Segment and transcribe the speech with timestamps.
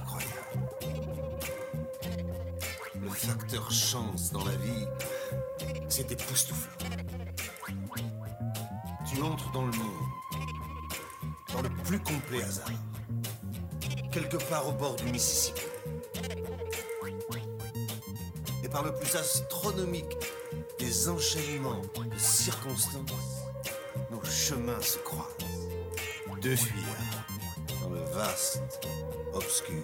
[0.00, 0.32] croyable.
[3.00, 4.86] Le facteur chance dans la vie,
[5.88, 6.72] c'est époustouflant.
[9.06, 10.08] Tu entres dans le monde,
[11.52, 12.70] dans le plus complet hasard,
[14.10, 15.62] quelque part au bord du Mississippi.
[18.64, 20.16] Et par le plus astronomique
[20.78, 23.44] des enchaînements de circonstances,
[24.10, 25.26] nos chemins se croisent.
[26.40, 27.26] Deux fuyards
[27.82, 28.62] dans le vaste,
[29.34, 29.82] obscur,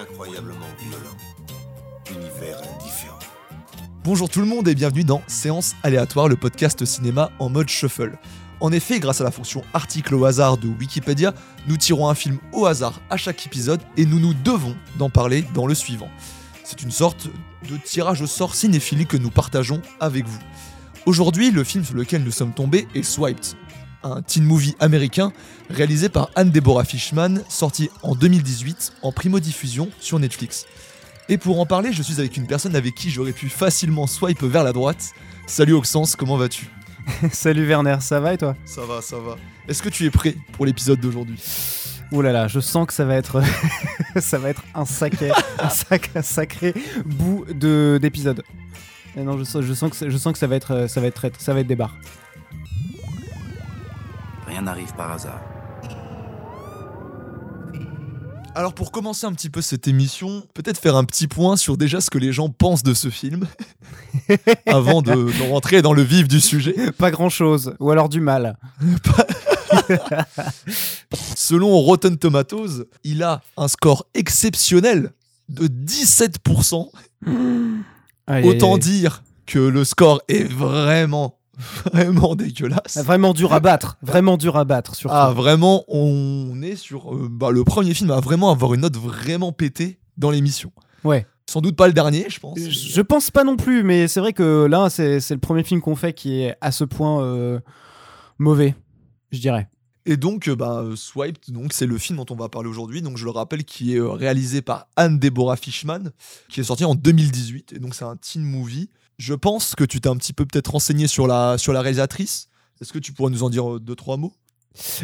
[0.00, 1.16] incroyablement violent
[2.10, 3.18] univers indifférent.
[4.04, 8.16] Bonjour tout le monde et bienvenue dans Séance aléatoire, le podcast cinéma en mode shuffle.
[8.60, 11.34] En effet, grâce à la fonction article au hasard de Wikipédia,
[11.66, 15.44] nous tirons un film au hasard à chaque épisode et nous nous devons d'en parler
[15.54, 16.10] dans le suivant.
[16.62, 17.28] C'est une sorte
[17.68, 20.38] de tirage au sort cinéphile que nous partageons avec vous.
[21.06, 23.44] Aujourd'hui, le film sur lequel nous sommes tombés est Swiped,
[24.04, 25.32] un teen movie américain
[25.70, 30.66] réalisé par Anne Deborah Fishman, sorti en 2018 en primo-diffusion sur Netflix.
[31.28, 34.42] Et pour en parler, je suis avec une personne avec qui j'aurais pu facilement swipe
[34.42, 35.12] vers la droite.
[35.46, 36.68] Salut Oxens, comment vas-tu?
[37.32, 38.54] Salut Werner, ça va et toi?
[38.66, 39.36] Ça va, ça va.
[39.66, 41.40] Est-ce que tu es prêt pour l'épisode d'aujourd'hui?
[42.12, 43.42] Ouh là là, je sens que ça va être,
[44.20, 48.42] ça va être un sacré, un sacré, un sacré bout de d'épisode.
[49.16, 51.30] Non, je sens, je sens que, je sens que ça va être, ça va être,
[51.38, 51.96] ça va être des barres.
[54.54, 55.40] Rien n'arrive par hasard.
[58.54, 62.00] Alors pour commencer un petit peu cette émission, peut-être faire un petit point sur déjà
[62.00, 63.48] ce que les gens pensent de ce film,
[64.66, 66.92] avant de, de rentrer dans le vif du sujet.
[66.92, 68.56] Pas grand chose, ou alors du mal.
[71.34, 75.10] Selon Rotten Tomatoes, il a un score exceptionnel
[75.48, 76.90] de 17%.
[78.28, 81.40] Aïe, Autant dire que le score est vraiment,
[81.92, 82.98] vraiment dégueulasse.
[82.98, 85.16] Vraiment dur à battre, vraiment dur à battre surtout.
[85.16, 88.96] Ah, vraiment, on est sur euh, bah, le premier film à vraiment avoir une note
[88.96, 90.72] vraiment pétée dans l'émission.
[91.04, 91.26] Ouais.
[91.46, 92.58] Sans doute pas le dernier, je pense.
[92.58, 95.96] Je pense pas non plus, mais c'est vrai que là, c'est le premier film qu'on
[95.96, 97.60] fait qui est à ce point euh,
[98.38, 98.74] mauvais,
[99.30, 99.68] je dirais.
[100.06, 103.02] Et donc, euh, bah, Swiped, donc c'est le film dont on va parler aujourd'hui.
[103.02, 106.10] Donc, je le rappelle, qui est réalisé par Anne Deborah Fishman,
[106.48, 107.74] qui est sorti en 2018.
[107.74, 108.88] Et donc, c'est un teen movie.
[109.18, 112.48] Je pense que tu t'es un petit peu peut-être renseigné sur la, sur la réalisatrice.
[112.80, 114.34] Est-ce que tu pourrais nous en dire euh, deux, trois mots?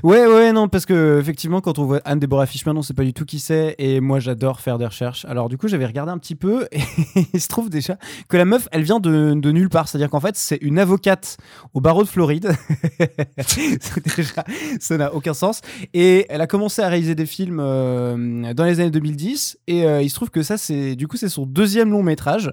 [0.02, 3.04] Ouais, ouais, non, parce que effectivement, quand on voit Anne Deborah Fishman, on sait pas
[3.04, 5.24] du tout qui c'est, et moi j'adore faire des recherches.
[5.26, 6.80] Alors du coup, j'avais regardé un petit peu, et
[7.32, 7.96] il se trouve déjà
[8.28, 9.86] que la meuf, elle vient de, de nulle part.
[9.86, 11.36] C'est-à-dire qu'en fait, c'est une avocate
[11.72, 12.52] au barreau de Floride.
[14.16, 14.44] Déjà,
[14.80, 15.60] ça n'a aucun sens.
[15.94, 20.02] Et elle a commencé à réaliser des films euh, dans les années 2010, et euh,
[20.02, 22.52] il se trouve que ça, c'est du coup, c'est son deuxième long métrage.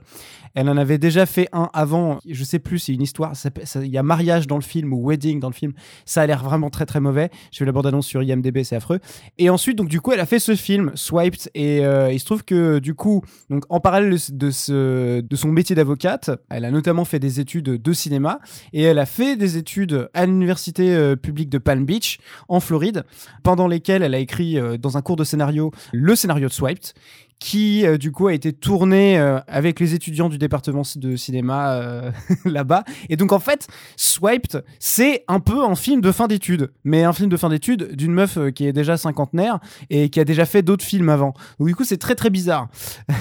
[0.54, 3.34] Elle en avait déjà fait un avant, je sais plus, c'est une histoire,
[3.76, 5.74] il y a mariage dans le film ou wedding dans le film,
[6.04, 7.30] ça a l'air vraiment très très mauvais.
[7.52, 9.00] J'ai vu la bande-annonce sur IMDb, c'est affreux.
[9.38, 12.26] Et ensuite, donc du coup, elle a fait ce film, Swiped, et euh, il se
[12.26, 17.20] trouve que du coup, donc en parallèle de, son métier d'avocate, elle a notamment fait
[17.20, 18.40] des études de cinéma,
[18.74, 23.04] et elle a fait des études à l'université euh, publique de Palm Beach, en Floride,
[23.44, 26.94] pendant lesquelles elle a écrit euh, dans un cours de scénario le scénario de Swiped
[27.40, 31.74] qui euh, du coup a été tourné euh, avec les étudiants du département de cinéma
[31.74, 32.12] euh,
[32.46, 32.84] là-bas.
[33.10, 37.14] Et donc en fait, Swiped, c'est un peu un film de fin d'études, mais un
[37.14, 39.60] film de fin d'études d'une meuf qui est déjà cinquantenaire
[39.90, 41.34] et qui a déjà fait d'autres films avant.
[41.60, 42.70] Donc du coup, c'est très très bizarre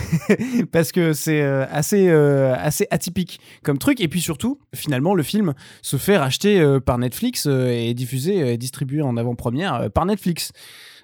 [0.73, 4.01] parce que c'est assez assez atypique comme truc.
[4.01, 9.03] Et puis surtout, finalement, le film se fait racheter par Netflix et diffusé et distribué
[9.03, 10.53] en avant-première par Netflix.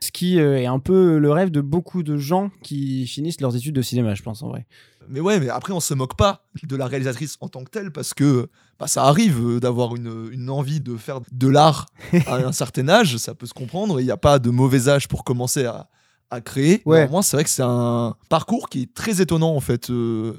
[0.02, 3.54] Ce qui euh, est un peu le rêve de beaucoup de gens qui finissent leurs
[3.54, 4.66] études de cinéma, je pense en vrai.
[5.08, 7.92] Mais ouais, mais après, on se moque pas de la réalisatrice en tant que telle,
[7.92, 8.48] parce que
[8.80, 11.86] bah, ça arrive euh, d'avoir une, une envie de faire de l'art
[12.26, 14.00] à un certain âge, ça peut se comprendre.
[14.00, 15.88] Il n'y a pas de mauvais âge pour commencer à,
[16.32, 16.82] à créer.
[16.86, 17.06] Ouais.
[17.08, 19.90] Moi, c'est vrai que c'est un parcours qui est très étonnant, en fait.
[19.90, 20.32] euh,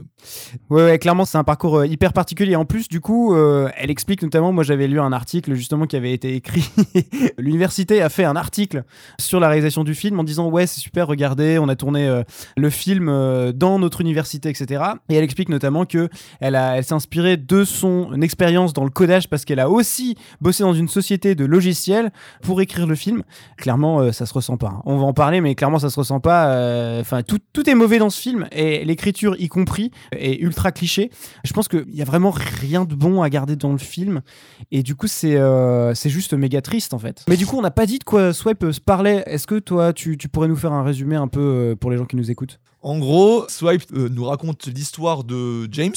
[0.69, 2.55] Ouais, ouais, clairement, c'est un parcours euh, hyper particulier.
[2.55, 5.95] En plus, du coup, euh, elle explique notamment, moi j'avais lu un article justement qui
[5.95, 6.67] avait été écrit.
[7.37, 8.83] L'université a fait un article
[9.19, 12.23] sur la réalisation du film en disant Ouais, c'est super, regardez, on a tourné
[12.57, 13.05] le film
[13.53, 14.83] dans notre université, etc.
[15.09, 16.09] Et elle explique notamment que
[16.39, 20.15] elle, a- elle s'est inspirée de son expérience dans le codage parce qu'elle a aussi
[20.41, 22.11] bossé dans une société de logiciels
[22.41, 23.23] pour écrire le film.
[23.57, 24.67] Clairement, ça se ressent pas.
[24.67, 24.81] hein.
[24.85, 26.53] On va en parler, mais clairement, ça se ressent pas.
[26.55, 31.11] euh, Enfin, tout, est mauvais dans ce film et l'écriture y compris est ultra cliché.
[31.43, 34.21] Je pense qu'il y a vraiment rien de bon à garder dans le film
[34.71, 37.23] et du coup, c'est euh, c'est juste méga triste en fait.
[37.27, 39.23] Mais du coup, on n'a pas dit de quoi Swipe se parlait.
[39.27, 41.97] Est-ce que toi, tu, tu pourrais nous faire un résumé un peu euh, pour les
[41.97, 42.59] gens qui nous écoutent?
[42.81, 45.93] En gros, Swipe nous raconte l'histoire de James,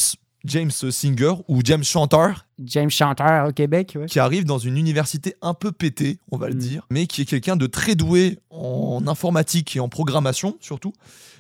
[0.47, 3.95] James Singer ou James Chantar, James Chantar au Québec.
[3.99, 4.07] ouais.
[4.07, 6.59] qui arrive dans une université un peu pétée, on va le Mm.
[6.59, 10.93] dire, mais qui est quelqu'un de très doué en informatique et en programmation surtout.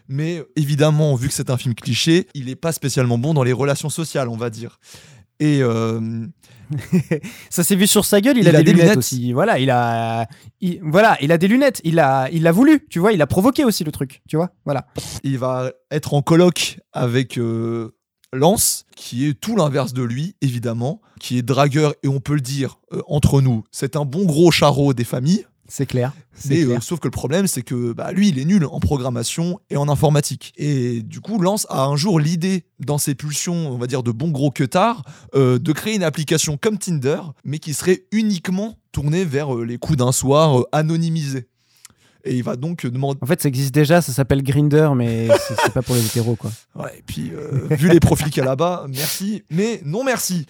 [0.08, 3.53] Mais évidemment, vu que c'est un film cliché, il n'est pas spécialement bon dans les
[3.53, 4.79] relations sociales, on va dire.
[5.41, 6.26] Et euh,
[7.50, 8.99] Ça s'est vu sur sa gueule, il, Il a, a des, des lunettes, lunettes.
[8.99, 9.32] aussi.
[9.32, 10.26] Voilà, il a,
[10.61, 11.81] il- voilà, il a des lunettes.
[11.85, 13.12] Il a, il l'a voulu, tu vois.
[13.12, 14.50] Il a provoqué aussi le truc, tu vois.
[14.64, 14.87] Voilà.
[15.25, 17.95] il va être en colloque avec euh,
[18.37, 22.41] Lance, qui est tout l'inverse de lui, évidemment, qui est dragueur, et on peut le
[22.41, 25.47] dire euh, entre nous, c'est un bon gros charreau des familles.
[25.69, 26.12] C'est clair.
[26.49, 29.59] Mais, euh, sauf que le problème, c'est que bah, lui, il est nul en programmation
[29.69, 30.53] et en informatique.
[30.56, 34.12] Et du coup, Lance a un jour l'idée, dans ses pulsions, on va dire, de
[34.12, 35.03] bon gros queutard,
[35.35, 39.99] euh, de créer une application comme Tinder, mais qui serait uniquement tournée vers les coups
[39.99, 41.49] d'un soir, anonymisés.
[42.26, 43.19] Et il va donc demander.
[43.23, 44.02] En fait, ça existe déjà.
[44.02, 45.28] Ça s'appelle Grinder, mais
[45.62, 46.50] c'est pas pour les hétéros, quoi.
[46.76, 50.44] Ouais, et puis, euh, vu les profils qu'il y a là-bas, merci, mais non merci.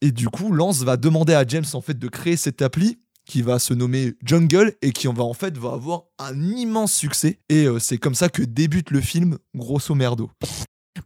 [0.00, 3.42] Et du coup, Lance va demander à James en fait de créer cette appli qui
[3.42, 7.40] va se nommer Jungle et qui va en fait va avoir un immense succès.
[7.48, 10.30] Et euh, c'est comme ça que débute le film, grosso merdo.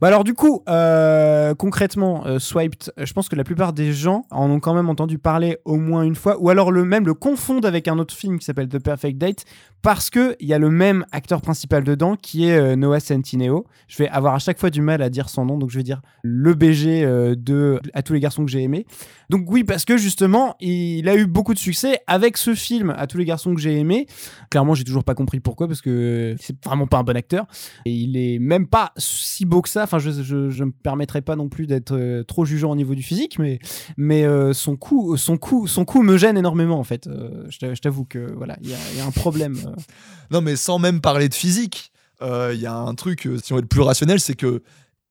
[0.01, 4.23] Bah alors du coup, euh, concrètement, euh, Swiped, je pense que la plupart des gens
[4.29, 7.15] en ont quand même entendu parler au moins une fois, ou alors le même le
[7.15, 9.45] confondent avec un autre film qui s'appelle The Perfect Date,
[9.81, 13.65] parce que il y a le même acteur principal dedans qui est euh, Noah Centineo.
[13.87, 15.83] Je vais avoir à chaque fois du mal à dire son nom, donc je vais
[15.83, 18.85] dire le BG euh, de à tous les garçons que j'ai aimés.
[19.29, 23.05] Donc oui, parce que justement, il a eu beaucoup de succès avec ce film à
[23.07, 24.07] tous les garçons que j'ai aimés.
[24.49, 27.45] Clairement, j'ai toujours pas compris pourquoi, parce que c'est vraiment pas un bon acteur.
[27.85, 29.83] Et il est même pas si beau que ça.
[29.83, 32.95] Enfin, je, je, je me permettrai pas non plus d'être euh, trop jugeant au niveau
[32.95, 33.59] du physique, mais,
[33.97, 35.37] mais son coup, son
[35.67, 37.07] son me gêne énormément en fait.
[37.49, 39.55] Je t'a- je t'avoue que voilà, il y a un problème.
[40.31, 43.53] Non, mais sans même parler de physique, euh, il y a un truc, euh, si
[43.53, 44.61] on est le plus rationnel, c'est que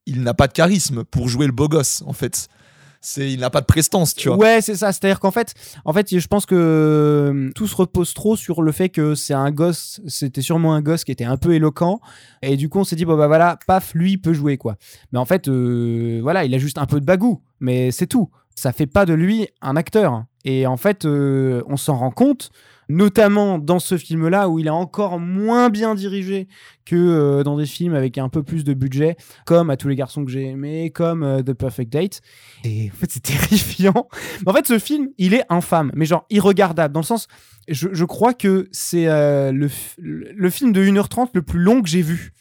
[0.06, 2.48] il n'a pas de charisme pour jouer le beau gosse, en fait.
[3.00, 4.36] C'est, il n'a pas de prestance, tu vois.
[4.38, 4.90] Ouais, c'est ça.
[4.92, 8.72] C'est-à-dire qu'en fait, en fait, je pense que euh, tout se repose trop sur le
[8.72, 10.00] fait que c'est un gosse.
[10.08, 12.00] C'était sûrement un gosse qui était un peu éloquent,
[12.42, 14.76] et du coup, on s'est dit bon bah voilà, paf, lui il peut jouer quoi.
[15.12, 18.30] Mais en fait, voilà, il a juste un peu de bagou, mais c'est tout.
[18.56, 20.24] Ça fait pas de lui un acteur.
[20.44, 22.50] Et en fait, on s'en rend compte,
[22.88, 26.48] notamment dans ce film-là où il est encore moins bien dirigé
[26.84, 29.96] que euh, dans des films avec un peu plus de budget, comme À tous les
[29.96, 32.22] garçons que j'ai aimés, comme euh, The Perfect Date.
[32.64, 34.08] Et en fait, c'est terrifiant.
[34.46, 37.28] En fait, ce film, il est infâme, mais genre irregardable, dans le sens,
[37.68, 39.68] je, crois que c'est euh, le,
[39.98, 42.32] le film de 1h30 le plus long que j'ai vu.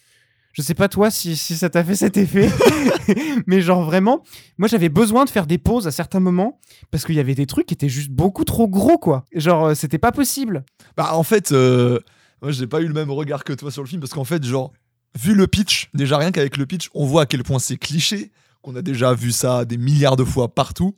[0.57, 2.49] Je sais pas toi si, si ça t'a fait cet effet,
[3.45, 4.23] mais genre vraiment,
[4.57, 6.59] moi j'avais besoin de faire des pauses à certains moments
[6.89, 9.23] parce qu'il y avait des trucs qui étaient juste beaucoup trop gros quoi.
[9.35, 10.65] Genre euh, c'était pas possible.
[10.95, 11.99] Bah, en fait, euh,
[12.41, 14.43] moi, j'ai pas eu le même regard que toi sur le film parce qu'en fait,
[14.43, 14.73] genre,
[15.15, 18.31] vu le pitch, déjà rien qu'avec le pitch, on voit à quel point c'est cliché,
[18.63, 20.95] qu'on a déjà vu ça des milliards de fois partout.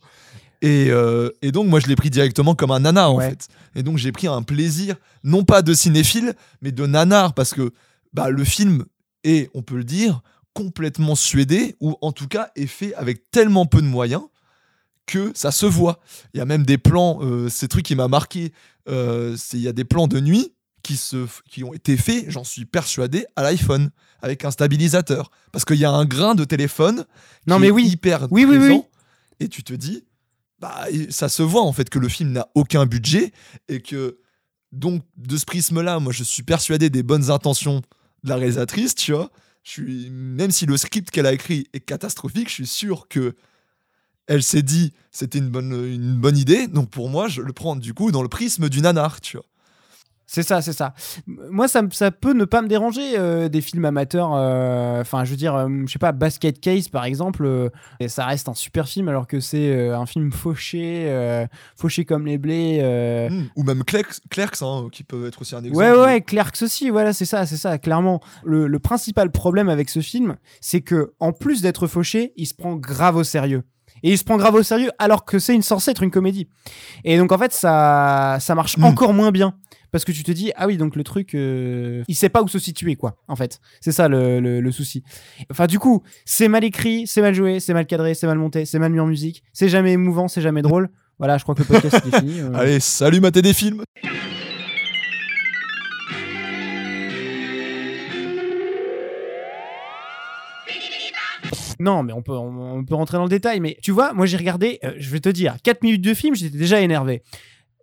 [0.61, 3.29] Et, euh, et donc, moi, je l'ai pris directement comme un nanar, en Ouais.
[3.29, 3.47] fait.
[3.75, 7.71] Et donc, j'ai pris un plaisir, non pas de cinéphile, mais de nanar, parce que
[8.13, 8.83] bah, le film
[9.23, 10.21] est, on peut le dire,
[10.53, 14.23] complètement suédé, ou en tout cas est fait avec tellement peu de moyens
[15.05, 15.99] que ça se voit.
[16.33, 18.53] Il y a même des plans, euh, ces trucs qui m'a marqué,
[18.87, 22.25] euh, c'est- il y a des plans de nuit qui, se, qui ont été faits,
[22.29, 23.89] j'en suis persuadé, à l'iPhone,
[24.21, 25.31] avec un stabilisateur.
[25.51, 27.05] Parce qu'il y a un grain de téléphone
[27.47, 27.87] Non, qui mais est oui.
[27.87, 28.83] hyper Oui, oui, présent, oui.
[29.39, 30.03] et tu te dis,
[30.59, 33.31] bah, et ça se voit en fait que le film n'a aucun budget,
[33.67, 34.19] et que
[34.71, 37.81] donc de ce prisme-là, moi je suis persuadé des bonnes intentions
[38.23, 39.31] de la réalisatrice, tu vois.
[39.63, 43.35] Je même si le script qu'elle a écrit est catastrophique, je suis sûr que
[44.27, 46.67] elle s'est dit c'était une bonne, une bonne idée.
[46.67, 49.45] Donc pour moi, je le prends du coup dans le prisme du nanar, tu vois.
[50.31, 50.93] C'est ça, c'est ça.
[51.25, 54.33] Moi, ça, ça peut ne pas me déranger euh, des films amateurs.
[54.35, 57.69] euh, Enfin, je veux dire, euh, je sais pas, Basket Case par exemple, euh,
[57.99, 62.05] et ça reste un super film alors que c'est euh, un film fauché, euh, fauché
[62.05, 62.77] comme les blés.
[62.81, 63.45] euh, Hmm.
[63.55, 65.77] Ou même Clerks, Clerks hein, qui peuvent être aussi un exemple.
[65.77, 68.21] Ouais, ouais, Clerks aussi, voilà, c'est ça, c'est ça, clairement.
[68.43, 72.53] Le, le principal problème avec ce film, c'est que en plus d'être fauché, il se
[72.53, 73.63] prend grave au sérieux.
[74.03, 76.47] Et il se prend grave au sérieux alors que c'est une censé être une comédie.
[77.03, 78.83] Et donc en fait, ça, ça marche Mm.
[78.85, 79.55] encore moins bien.
[79.91, 82.47] Parce que tu te dis, ah oui, donc le truc, euh, il sait pas où
[82.47, 83.59] se situer, quoi, en fait.
[83.81, 85.03] C'est ça le, le- le souci.
[85.51, 88.65] Enfin, du coup, c'est mal écrit, c'est mal joué, c'est mal cadré, c'est mal monté,
[88.65, 90.89] c'est mal mis en musique, c'est jamais émouvant, c'est jamais drôle.
[91.17, 92.39] Voilà, je crois que le podcast est fini.
[92.39, 92.51] euh.
[92.53, 93.83] Allez, salut mater des films.
[101.79, 103.59] Non, mais on peut, on, on peut rentrer dans le détail.
[103.61, 106.35] Mais tu vois, moi j'ai regardé, euh, je vais te dire, 4 minutes de film,
[106.35, 107.23] j'étais déjà énervé.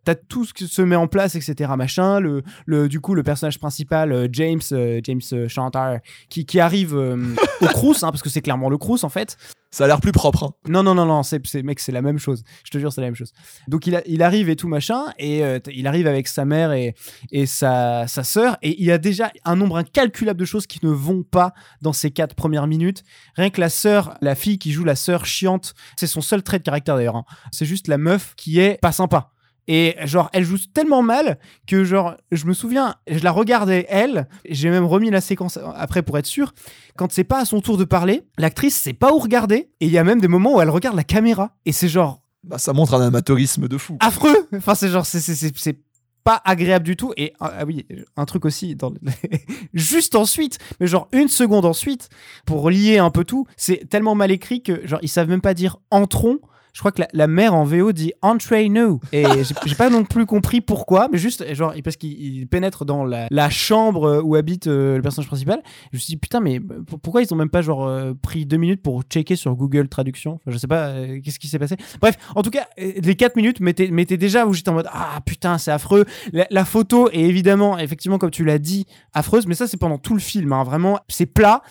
[0.07, 1.71] T'as tout ce qui se met en place, etc.
[1.77, 2.21] Machin.
[2.21, 5.99] Le, le, du coup, le personnage principal, euh, James, euh, James euh, Chantar,
[6.31, 9.37] qui, qui arrive au Crous, hein, parce que c'est clairement le Crous en fait.
[9.73, 10.45] Ça a l'air plus propre.
[10.45, 10.51] hein.
[10.69, 12.45] Non, non, non, non, c'est, mec, c'est la même chose.
[12.65, 13.33] Je te jure, c'est la même chose.
[13.69, 16.73] Donc, il, a- il arrive et tout machin, et euh, il arrive avec sa mère
[16.73, 16.95] et,
[17.31, 20.79] et sa, sa sœur, et il y a déjà un nombre incalculable de choses qui
[20.87, 23.03] ne vont pas dans ces quatre premières minutes.
[23.35, 26.59] Rien que la sœur, la fille qui joue la sœur chiante, c'est son seul trait
[26.59, 27.17] de caractère d'ailleurs.
[27.17, 27.25] hein.
[27.51, 29.33] C'est juste la meuf qui est pas sympa.
[29.69, 34.29] Et genre, elle joue tellement mal que genre, je me souviens, je la regardais elle,
[34.49, 36.53] j'ai même remis la séquence après pour être sûr.
[36.97, 39.91] Quand c'est pas à son tour de parler, l'actrice sait pas où regarder, et il
[39.91, 42.73] y a même des moments où elle regarde la caméra, et c'est genre Bah, ça
[42.73, 43.97] montre un amateurisme de fou.
[44.01, 44.49] affreux.
[44.57, 45.79] Enfin, c'est genre, c'est- c'est- c'est c'est
[46.23, 47.13] pas agréable du tout.
[47.17, 48.97] Et ah, ah oui, un truc aussi, dans le-
[49.75, 52.09] juste ensuite, mais genre une seconde ensuite,
[52.47, 55.55] pour lier un peu tout, c'est tellement mal écrit que genre ils savent même pas
[55.55, 56.39] dire entrons.
[56.77, 59.25] Je crois que la, mère en VO dit entrez nous et
[59.65, 63.49] j'ai pas non plus compris pourquoi, mais juste genre parce qu'il il pénètre dans la,
[63.49, 65.63] chambre où habite euh, le personnage principal.
[65.91, 66.61] Je me suis dit putain mais
[67.01, 70.33] pourquoi ils ont même pas genre euh, pris deux minutes pour checker sur Google Traduction?
[70.35, 71.77] Enfin, Je sais pas euh, qu'est-ce qui s'est passé?
[72.03, 75.57] Bref, en tout cas, les 4 minutes m'étaient déjà où j'étais en mode Ah putain,
[75.57, 76.05] c'est affreux.
[76.35, 79.97] La, la photo est évidemment, effectivement, comme tu l'as dit, affreuse, mais ça, c'est pendant
[79.97, 80.53] tout le film.
[80.53, 80.63] hein.
[80.63, 81.63] Vraiment, c'est plat.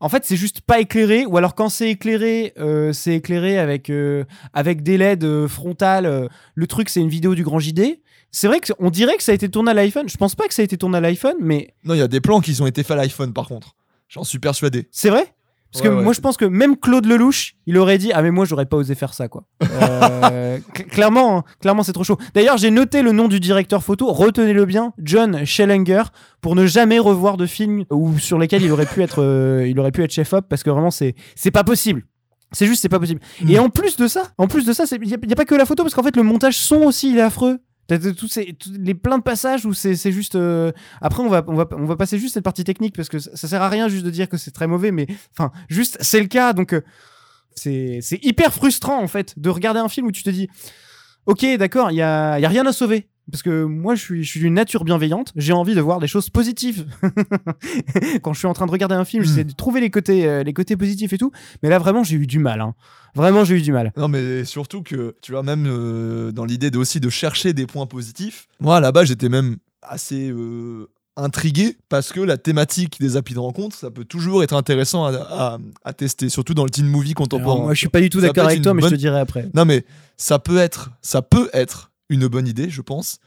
[0.00, 3.90] En fait, c'est juste pas éclairé, ou alors quand c'est éclairé, euh, c'est éclairé avec,
[3.90, 6.28] euh, avec des LED euh, frontales.
[6.54, 8.00] le truc, c'est une vidéo du grand JD.
[8.30, 10.08] C'est vrai qu'on dirait que ça a été tourné à l'iPhone.
[10.08, 12.08] Je pense pas que ça a été tourné à l'iPhone, mais Non, il y a
[12.08, 13.74] des plans qui ont été faits à l'iPhone par contre.
[14.08, 14.86] J'en suis persuadé.
[14.90, 15.34] c'est vrai?
[15.72, 16.02] Parce Ouais, que ouais.
[16.02, 18.76] moi je pense que même Claude Lelouch, il aurait dit ah mais moi j'aurais pas
[18.78, 19.44] osé faire ça quoi.
[20.30, 22.18] Euh, cl- clairement, hein, clairement c'est trop chaud.
[22.34, 26.02] D'ailleurs j'ai noté le nom du directeur photo, retenez-le bien, John Schellinger,
[26.40, 29.78] pour ne jamais revoir de film où sur lesquels il aurait pu être, euh, il
[29.78, 31.14] aurait pu être chef op parce que vraiment c'est
[31.52, 32.02] pas possible.
[32.52, 33.20] C'est juste c'est pas possible.
[33.42, 33.50] Mm.
[33.50, 35.54] Et en plus de ça, en plus de ça, il y, a- a pas que
[35.54, 37.58] la photo parce qu'en fait le montage son aussi il est affreux.
[37.88, 40.34] T'as tous ces, tous les plein de passages où c'est c'est juste.
[40.36, 43.18] euh, Après, on va, on, va, on va passer juste cette partie technique parce que
[43.18, 45.96] ça, ça sert à rien juste de dire que c'est très mauvais, mais enfin, juste
[46.00, 46.52] c'est le cas.
[46.52, 46.82] Donc, euh,
[47.54, 50.48] c'est c'est hyper frustrant en fait de regarder un film où tu te dis
[51.26, 53.08] Ok, d'accord, il y a, y a rien à sauver.
[53.30, 55.32] Parce que moi, je suis, je suis d'une nature bienveillante.
[55.36, 56.86] J'ai envie de voir des choses positives.
[58.22, 60.42] Quand je suis en train de regarder un film, j'essaie de trouver les côtés, euh,
[60.42, 61.30] les côtés positifs et tout.
[61.62, 62.60] Mais là, vraiment, j'ai eu du mal.
[62.60, 62.74] hein.
[63.14, 63.92] Vraiment, j'ai eu du mal.
[63.96, 67.66] Non, mais surtout que, tu vois, même euh, dans l'idée de, aussi de chercher des
[67.66, 73.34] points positifs, moi là-bas j'étais même assez euh, intrigué parce que la thématique des applis
[73.34, 76.86] de rencontre, ça peut toujours être intéressant à, à- à tester, surtout dans le teen
[76.86, 77.52] movie contemporain.
[77.54, 79.48] Alors, moi, je suis pas du tout d'accord avec toi, mais je te dirai après.
[79.54, 79.84] Non, mais
[80.16, 83.18] ça peut être, ça peut être une bonne idée, je pense.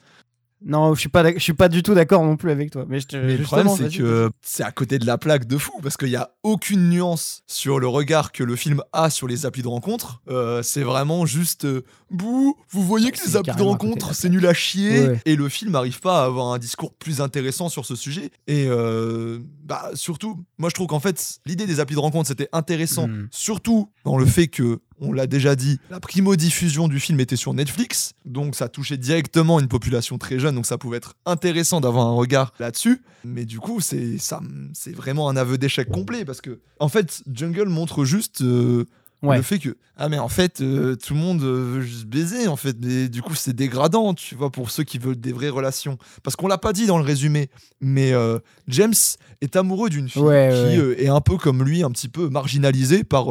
[0.64, 2.86] Non, je suis pas, je suis pas du tout d'accord non plus avec toi.
[2.88, 5.58] Mais, je te, Mais le problème, c'est que c'est à côté de la plaque de
[5.58, 9.28] fou, parce qu'il n'y a aucune nuance sur le regard que le film a sur
[9.28, 10.22] les applis de rencontre.
[10.30, 14.46] Euh, c'est vraiment juste euh, bouh, vous voyez que les applis de rencontre, c'est nul
[14.46, 15.08] à chier.
[15.08, 15.22] Ouais.
[15.26, 18.30] Et le film n'arrive pas à avoir un discours plus intéressant sur ce sujet.
[18.46, 22.50] Et euh, bah, surtout, moi je trouve qu'en fait, l'idée des applis de rencontre, c'était
[22.52, 23.30] intéressant, Mm.
[23.32, 24.80] surtout dans le fait que.
[25.04, 29.60] On l'a déjà dit, la primo-diffusion du film était sur Netflix, donc ça touchait directement
[29.60, 33.02] une population très jeune, donc ça pouvait être intéressant d'avoir un regard là-dessus.
[33.26, 34.42] Mais du coup, c'est ça,
[34.74, 38.86] c'est vraiment un aveu d'échec complet parce que, en fait, Jungle montre juste euh,
[39.24, 39.38] Ouais.
[39.38, 42.48] le fait que ah mais en fait euh, tout le monde euh, veut juste baiser
[42.48, 45.50] en fait, mais du coup c'est dégradant, tu vois, pour ceux qui veulent des vraies
[45.50, 46.00] relations.
[46.24, 48.96] Parce qu'on l'a pas dit dans le résumé, mais euh, James
[49.42, 50.84] est amoureux d'une fille Ouais, qui ouais.
[50.84, 53.28] euh, est un peu comme lui, un petit peu marginalisée par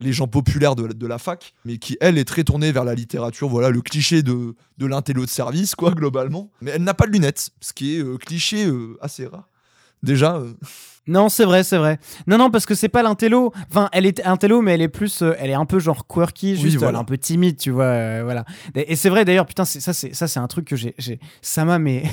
[0.00, 2.94] les gens populaires de, de la fac, mais qui elle est très tournée vers la
[2.94, 6.50] littérature, voilà le cliché de, de l'intello de service quoi globalement.
[6.60, 9.48] Mais elle n'a pas de lunettes, ce qui est euh, cliché euh, assez rare.
[10.02, 10.52] Déjà, euh,
[11.08, 11.98] Non, c'est vrai, c'est vrai.
[12.26, 13.50] Non, non, parce que c'est pas l'intello.
[13.70, 16.54] Enfin, elle est intello, mais elle est plus, euh, elle est un peu genre quirky,
[16.54, 16.98] juste, voilà.
[16.98, 18.44] un peu timide, tu vois, euh, voilà.
[18.74, 21.18] Et et c'est vrai d'ailleurs, putain, ça, c'est ça, c'est un truc que j'ai, j'ai,
[21.40, 22.04] ça m'a mais.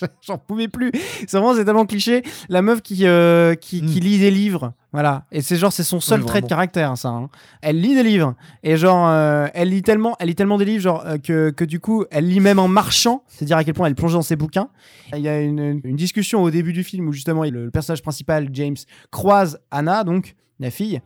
[0.20, 0.90] J'en pouvais plus.
[1.26, 2.22] C'est vraiment, c'est tellement cliché.
[2.48, 4.04] La meuf qui, euh, qui, qui Mm.
[4.04, 4.72] lit des livres.
[4.92, 5.26] Voilà.
[5.32, 7.08] Et c'est genre, c'est son seul Oui, trait de caractère, ça.
[7.10, 7.28] hein.
[7.60, 8.34] Elle lit des livres.
[8.62, 11.64] Et genre, euh, elle lit tellement, elle lit tellement des livres, genre, euh, que, que
[11.64, 13.22] du coup, elle lit même en marchant.
[13.28, 14.68] C'est dire à quel point elle plonge dans ses bouquins.
[15.14, 18.02] Il y a une, une discussion au début du film où justement, le, le personnage
[18.02, 18.76] principal, James,
[19.10, 21.00] croise Anna, donc, la fille.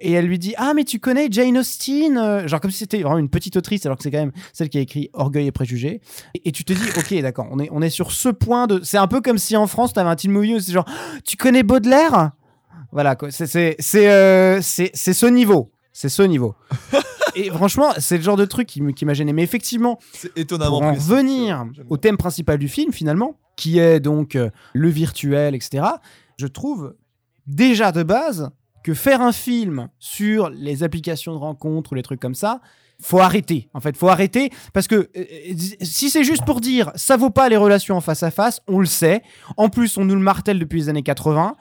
[0.00, 3.02] Et elle lui dit Ah, mais tu connais Jane Austen euh, Genre comme si c'était
[3.02, 5.52] vraiment une petite autrice, alors que c'est quand même celle qui a écrit Orgueil et
[5.52, 6.00] Préjugés.
[6.34, 8.80] Et, et tu te dis Ok, d'accord, on est, on est sur ce point de.
[8.84, 10.86] C'est un peu comme si en France, tu avais un teen movie où c'est genre
[11.24, 12.30] Tu connais Baudelaire?
[12.92, 13.30] Voilà, quoi.
[13.30, 15.72] C'est c'est- c'est, euh, ce niveau.
[15.92, 16.54] C'est ce niveau.
[17.34, 19.32] et franchement, c'est le genre de truc qui, m'a gêné.
[19.32, 19.98] Mais effectivement,
[20.36, 24.88] étonnamment pour en j'aime au thème principal du film, finalement, qui est donc euh, le
[24.88, 25.84] virtuel, etc.,
[26.36, 26.94] je trouve
[27.46, 28.50] déjà de base
[28.88, 32.62] que faire un film sur les applications de rencontres ou les trucs comme ça,
[33.02, 33.68] faut arrêter.
[33.74, 35.24] En fait, faut arrêter parce que euh,
[35.82, 38.80] si c'est juste pour dire ça vaut pas les relations en face à face, on
[38.80, 39.20] le sait.
[39.58, 41.54] En plus, on nous le martèle depuis les années 80.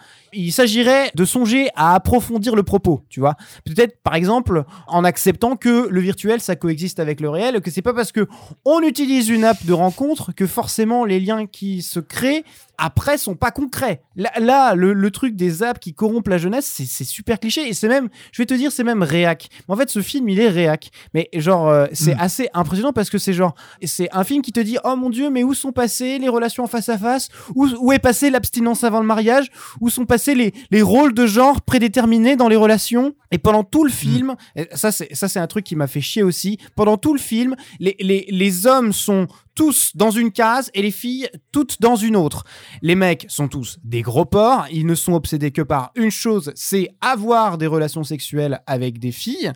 [0.46, 3.36] Il s'agirait de songer à approfondir le propos, tu vois.
[3.66, 7.82] Peut-être, par exemple, en acceptant que le virtuel, ça coexiste avec le réel, que c'est
[7.82, 8.28] pas parce que
[8.66, 12.44] on utilise une app de rencontre que forcément les liens qui se créent
[12.80, 14.02] après sont pas concrets.
[14.16, 17.74] Là, là, le, le truc des apps qui corrompent la jeunesse, c'est super cliché et
[17.74, 19.50] c'est même, je vais te dire, c'est même réac.
[19.68, 20.92] Mais en fait, ce film, il est réac.
[21.16, 22.20] Mais genre, euh, c'est Mm.
[22.20, 25.32] assez impressionnant parce que c'est genre, c'est un film qui te dit, oh mon dieu,
[25.32, 27.30] mais où sont passées les relations face à face?
[27.56, 29.48] Où, où est passée l'abstinence avant le mariage?
[29.82, 33.92] Où sont les, les rôles de genre prédéterminés dans les relations Et pendant tout le
[33.92, 36.58] film, et ça c'est ça c'est un truc qui m'a fait chier aussi.
[36.76, 39.28] Pendant tout le film, les, les, les hommes sont
[39.58, 42.44] tous dans une case et les filles toutes dans une autre.
[42.84, 46.52] Les mecs sont tous des gros porcs, ils ne sont obsédés que par une chose,
[46.56, 49.52] c'est avoir des relations sexuelles avec des filles.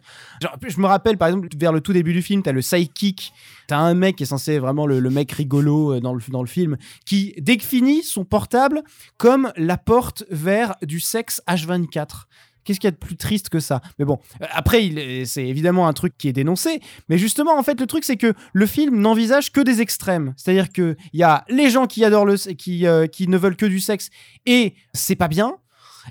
[0.68, 3.32] Je me rappelle par exemple vers le tout début du film, t'as le sidekick,
[3.68, 6.48] t'as un mec qui est censé vraiment le, mec rigolo euh, dans le, dans le
[6.48, 8.82] film, qui définit son portable
[9.18, 12.26] comme la porte vers du sexe H24.
[12.64, 13.82] Qu'est-ce qu'il y a de plus triste que ça?
[14.00, 14.92] Mais bon, euh, après,
[15.26, 16.80] c'est évidemment un truc qui est dénoncé.
[17.10, 20.34] Mais justement, en fait, le truc, c'est que le film n'envisage que des extrêmes.
[20.38, 23.66] C'est-à-dire qu'il y a les gens qui adorent le, qui, euh, qui ne veulent que
[23.66, 24.10] du sexe
[24.46, 25.56] et c'est pas bien.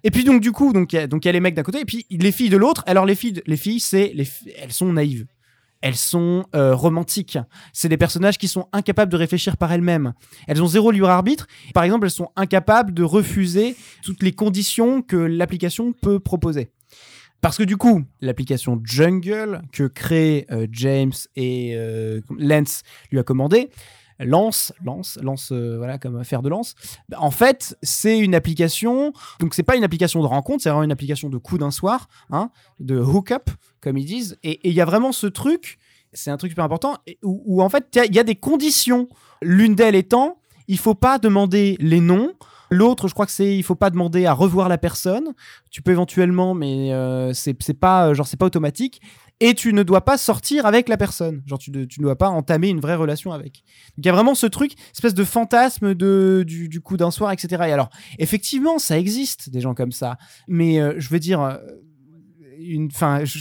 [0.05, 2.07] Et puis donc du coup, donc il y a les mecs d'un côté et puis
[2.11, 2.85] les filles de l'autre.
[2.87, 4.15] Alors les filles, les filles, c'est
[4.57, 5.27] elles sont naïves.
[5.81, 7.39] Elles sont euh, romantiques.
[7.73, 10.13] C'est des personnages qui sont incapables de réfléchir par elles-mêmes.
[10.47, 11.47] Elles ont zéro libre arbitre.
[11.75, 16.71] Par exemple, elles sont incapables de refuser toutes les conditions que l'application peut proposer.
[17.41, 23.23] Parce que du coup, l'application Jungle que créent euh, James et euh, Lance lui a
[23.23, 23.71] commandé,
[24.25, 26.75] Lance, Lance, Lance, euh, voilà, comme affaire de Lance.
[27.09, 29.13] Bah, En fait, c'est une application.
[29.39, 32.09] Donc, c'est pas une application de rencontre, c'est vraiment une application de coup d'un soir,
[32.31, 33.51] hein, de hook-up,
[33.81, 34.39] comme ils disent.
[34.43, 35.79] Et il y a vraiment ce truc,
[36.13, 39.09] c'est un truc super important, où, en fait, il y a- des conditions.
[39.43, 42.33] L'une d'elles étant, il faut pas demander les noms.
[42.73, 45.35] L'autre, je crois que c'est, il faut pas demander à revoir la personne.
[45.71, 49.01] Tu peux éventuellement, mais euh, c'est pas, euh, genre, c'est pas automatique.
[49.43, 51.43] Et tu ne dois pas sortir avec la personne.
[51.47, 53.63] Genre, tu ne, tu ne dois pas entamer une vraie relation avec.
[53.97, 57.11] Donc, il y a vraiment ce truc, espèce de fantasme de, du, du coup d'un
[57.11, 57.49] soir, etc.
[57.69, 60.19] Et alors, effectivement, ça existe, des gens comme ça.
[60.47, 61.57] Mais euh, je veux dire, euh,
[62.59, 63.39] une, enfin, je,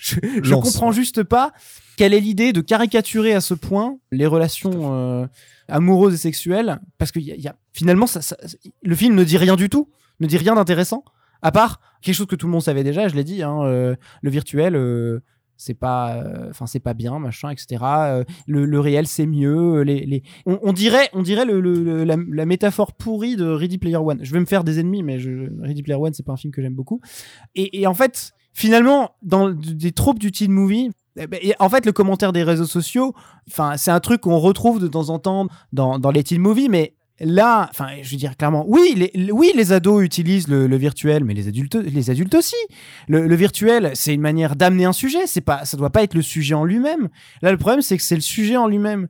[0.00, 1.52] je, comprends juste pas
[1.98, 5.26] quelle est l'idée de caricaturer à ce point les relations euh,
[5.68, 8.36] amoureuses et sexuelles, parce que y a, y a- finalement, ça, ça-
[8.82, 11.04] le film ne dit rien du tout, ne dit rien d'intéressant,
[11.42, 13.94] à part quelque chose que tout le monde savait déjà, je l'ai dit, hein, euh,
[14.22, 14.76] le virtuel.
[14.76, 15.20] euh,
[15.62, 20.04] c'est pas euh, enfin c'est pas bien machin etc Euh, le, réel c'est mieux les,
[20.04, 20.22] les...
[20.46, 24.18] On, dirait on dirait le, la, métaphore pourrie de Ready Player One.
[24.22, 26.60] Je vais me faire des ennemis mais Ready Player One c'est pas un film que
[26.60, 27.00] j'aime beaucoup.
[27.54, 31.92] Et, en fait finalement dans des tropes du teen movie eh ben, en fait le
[31.92, 33.14] commentaire des réseaux sociaux
[33.48, 36.68] enfin c'est un truc qu'on retrouve de temps en temps dans, dans les teen movies
[36.68, 41.24] mais là enfin je veux dire clairement oui les, oui les ados utilisent le, virtuel
[41.24, 42.56] mais les adultes les adultes aussi
[43.08, 45.26] le, le virtuel, c'est une manière d'amener un sujet.
[45.26, 47.08] C'est pas, ça doit pas être le sujet en lui-même.
[47.42, 49.08] Là, le problème, c'est que c'est le sujet en lui-même.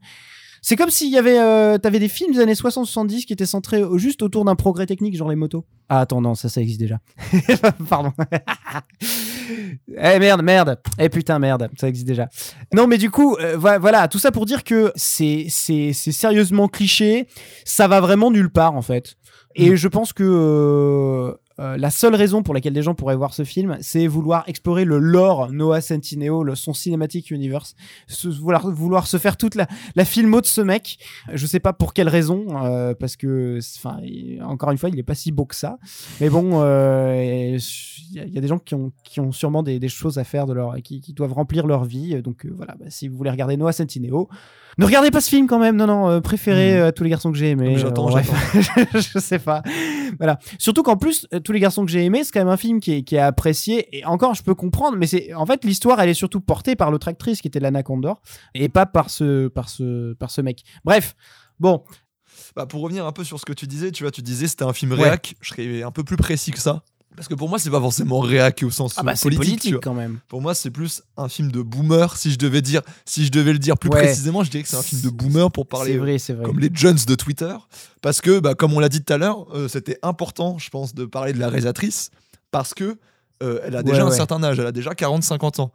[0.64, 3.82] C'est comme s'il y avait, euh, t'avais des films des années 60-70 qui étaient centrés
[3.82, 5.64] au- juste autour d'un progrès technique, genre les motos.
[5.88, 7.00] Ah, attends, non, ça, ça existe déjà.
[7.88, 8.12] Pardon.
[9.96, 10.78] eh merde, merde.
[10.98, 12.28] Eh putain, merde, ça existe déjà.
[12.72, 16.12] Non, mais du coup, euh, vo- voilà, tout ça pour dire que c'est, c'est, c'est
[16.12, 17.26] sérieusement cliché.
[17.64, 19.16] Ça va vraiment nulle part, en fait.
[19.54, 23.34] Et je pense que euh, euh, la seule raison pour laquelle des gens pourraient voir
[23.34, 27.74] ce film, c'est vouloir explorer le lore Noah Centineo, le, son cinématique universe,
[28.06, 30.98] se- vouloir, vouloir se faire toute la, la filmo de ce mec.
[31.32, 33.98] Je sais pas pour quelle raison, euh, parce que, enfin,
[34.42, 35.78] encore une fois, il est pas si beau que ça.
[36.20, 37.56] Mais bon, euh,
[38.10, 39.88] il y, a- il y a des gens qui ont, qui ont sûrement des, des
[39.88, 42.20] choses à faire de leur, qui, qui doivent remplir leur vie.
[42.22, 44.28] Donc euh, voilà, bah, si vous voulez regarder Noah Centineo,
[44.78, 45.76] ne regardez pas ce film quand même.
[45.76, 46.80] Non, non, euh, préférez Mhm.
[46.80, 47.76] euh, tous les garçons que j'ai aimés.
[47.78, 48.30] J'attends, Euh, bref.
[48.94, 49.62] je sais pas.
[50.18, 50.38] Voilà.
[50.58, 52.80] Surtout qu'en plus, euh, tous les garçons que j'ai aimés, c'est quand même un film
[52.80, 53.96] qui est, qui est apprécié.
[53.96, 56.90] Et encore, je peux comprendre, mais c'est en fait l'histoire, elle est surtout portée par
[56.90, 58.20] l'autre actrice qui était Lana Condor
[58.54, 60.62] et pas par ce, par ce, par ce mec.
[60.84, 61.14] Bref.
[61.60, 61.82] Bon,
[62.56, 64.64] Bah, pour revenir un peu sur ce que tu disais, tu vois, tu disais c'était
[64.64, 65.02] un film Ouais.
[65.04, 65.34] réac.
[65.40, 66.82] Je serais un peu plus précis que ça.
[67.16, 69.74] Parce que pour moi, c'est pas forcément réac au sens ah bah euh, politique.
[69.82, 70.20] quand même.
[70.28, 72.16] Pour moi, c'est plus un film de boomer.
[72.16, 74.02] Si je devais dire, si je devais le dire plus Ouais.
[74.04, 76.44] précisément, je dirais que c'est un film de boomer pour parler vrai, vrai.
[76.44, 77.54] comme les Jones de Twitter.
[78.00, 80.94] Parce que, bah, comme on l'a dit tout à l'heure, euh, c'était important, je pense,
[80.94, 82.10] de parler de la réalisatrice.
[82.50, 82.98] Parce que
[83.42, 84.16] euh, elle a déjà Ouais, un ouais.
[84.16, 85.72] certain âge, elle a déjà 40-50 ans.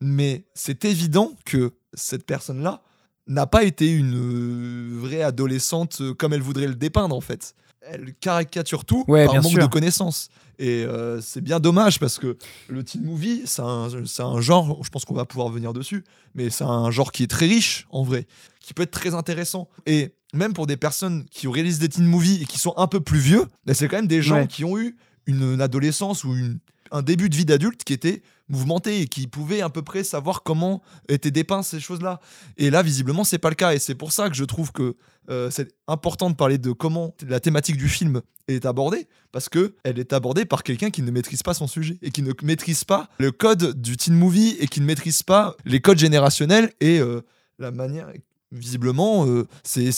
[0.00, 2.82] Mais c'est évident que cette personne-là
[3.26, 7.54] n'a pas été une euh, vraie adolescente euh, comme elle voudrait le dépeindre, en fait.
[7.82, 9.62] Elle caricature tout Ouais, par manque sûr.
[9.62, 10.28] de connaissances.
[10.58, 12.36] Et euh, c'est bien dommage parce que
[12.68, 16.04] le teen movie, c'est un, un genre, je pense qu'on va pouvoir venir dessus,
[16.34, 18.26] mais c'est un genre qui est très riche en vrai,
[18.60, 19.68] qui peut être très intéressant.
[19.86, 23.00] Et même pour des personnes qui réalisent des teen movies et qui sont un peu
[23.00, 24.46] plus vieux, bah, c'est quand même des gens Ouais.
[24.46, 26.58] qui ont eu une adolescence ou une,
[26.90, 30.42] un début de vie d'adulte qui était mouvementé et qui pouvait à peu près savoir
[30.42, 32.20] comment étaient dépeintes ces choses-là.
[32.58, 33.72] Et là, visiblement, c'est pas le cas.
[33.72, 34.96] Et c'est pour ça que je trouve que
[35.30, 39.74] euh, c'est important de parler de comment la thématique du film est abordée, parce que
[39.84, 42.82] elle est abordée par quelqu'un qui ne maîtrise pas son sujet et qui ne maîtrise
[42.82, 46.98] pas le code du teen movie et qui ne maîtrise pas les codes générationnels et
[46.98, 47.22] euh,
[47.58, 48.10] la manière.
[48.50, 49.92] Visiblement, euh, c'est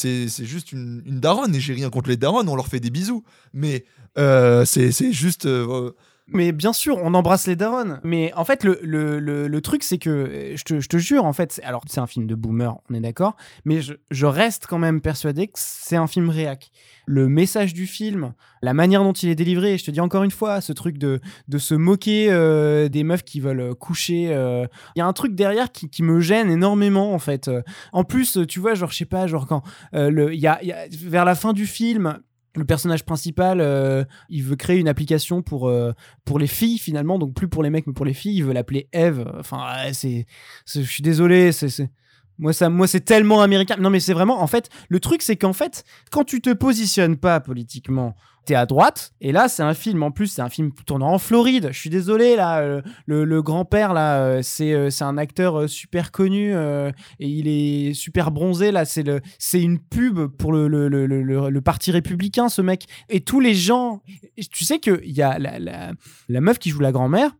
[0.45, 3.25] juste une, une daronne et j'ai rien contre les daronnes, on leur fait des bisous.
[3.55, 5.49] Mais c'est juste.
[6.29, 7.99] Mais bien sûr, on embrasse les darons.
[8.05, 11.25] Mais en fait, le, le, le, truc, c'est que, euh, je te, je te jure,
[11.25, 14.67] en fait, alors c'est un film de boomer, on est d'accord, mais je, je reste
[14.67, 16.71] quand même persuadé que c'est un film réac.
[17.07, 18.33] Le message du film,
[18.63, 21.21] la manière dont il est délivré, je te dis encore une fois, ce truc de,
[21.49, 25.35] de se moquer euh, des meufs qui veulent coucher, euh, il y a un truc
[25.35, 27.51] derrière qui, qui me gêne énormément, en fait.
[27.93, 30.87] En plus, tu vois, genre, je sais pas, genre quand, le- y a, y a-
[31.05, 32.21] vers la fin du film,
[32.55, 35.93] le personnage principal, euh, il veut créer une application pour, euh,
[36.25, 38.37] pour les filles finalement, donc plus pour les mecs mais pour les filles.
[38.37, 39.27] Il veut l'appeler Eve.
[39.39, 40.27] Enfin, c'est,
[40.67, 41.51] je suis désolé,
[42.39, 43.77] moi ça, moi c'est tellement américain.
[43.79, 47.17] Non mais c'est vraiment, en fait, le truc c'est qu'en fait, quand tu te positionnes
[47.17, 49.13] pas politiquement, t'es à droite.
[49.21, 50.03] Et là, c'est un film.
[50.03, 51.69] En plus, c'est un film tournant en Floride.
[51.73, 56.13] Je suis désolé là, euh, le, grand-père là, euh, c'est, euh, c'est un acteur super
[56.13, 58.85] connu et il est super bronzé là.
[58.85, 62.87] C'est une pub pour le, le, le, parti républicain, ce mec.
[63.09, 64.03] Et tous les gens,
[64.51, 65.93] tu sais que il y a la, la,
[66.29, 67.33] la meuf qui joue la grand-mère.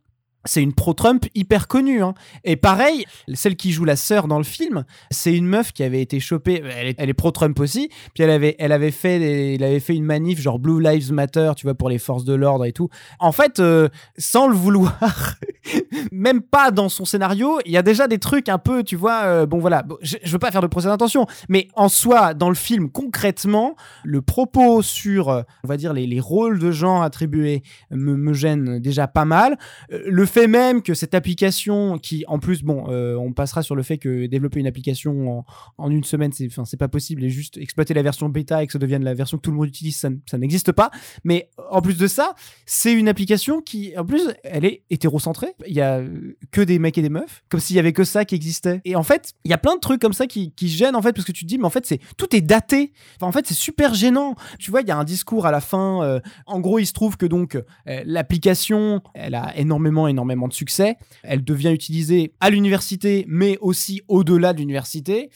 [0.45, 2.03] C'est une pro-Trump hyper connue.
[2.03, 2.13] hein.
[2.43, 6.01] Et pareil, celle qui joue la sœur dans le film, c'est une meuf qui avait
[6.01, 6.61] été chopée.
[6.97, 7.89] Elle est, pro-Trump aussi.
[8.13, 11.65] Puis elle avait, elle avait fait, avait fait une manif genre Blue Lives Matter, tu
[11.65, 12.89] vois, pour les forces de l'ordre et tout.
[13.19, 15.35] En fait, euh, sans le vouloir,
[16.11, 19.23] même pas dans son scénario, il y a déjà des trucs un peu, tu vois.
[19.23, 22.49] euh, bon voilà, je, je veux pas faire de procès d'intention, mais en soi, dans
[22.49, 27.03] le film, concrètement, le propos sur, euh, on va dire, les, les rôles de genre
[27.03, 29.57] attribués me, gêne déjà pas mal.
[29.89, 33.83] Le fait même que cette application, qui en plus, bon, euh, on passera sur le
[33.83, 35.45] fait que développer une application
[35.77, 38.67] en, une semaine, c'est, enfin, c'est pas possible, et juste exploiter la version bêta et
[38.67, 40.89] que ça devienne la version que tout le monde utilise, ça, n'existe pas.
[41.23, 42.33] Mais en plus de ça,
[42.65, 45.53] c'est une application qui, en plus, elle est hétérocentrée.
[45.67, 46.01] Il y a
[46.51, 48.81] que des mecs et des meufs, comme s'il y avait que ça qui existait.
[48.85, 51.13] Et en fait, il y a plein de trucs comme ça qui, gênent en fait,
[51.13, 52.93] parce que tu te dis, mais en fait, c'est tout est daté.
[53.21, 54.33] En fait, c'est super gênant.
[54.57, 56.01] Tu vois, il y a un discours à la fin.
[56.03, 57.61] euh, en gros, il se trouve que donc euh,
[58.05, 60.97] l'application, elle a énormément, énormément de succès.
[61.23, 65.29] Elle devient utilisée à l'université, mais aussi au-delà de l'université.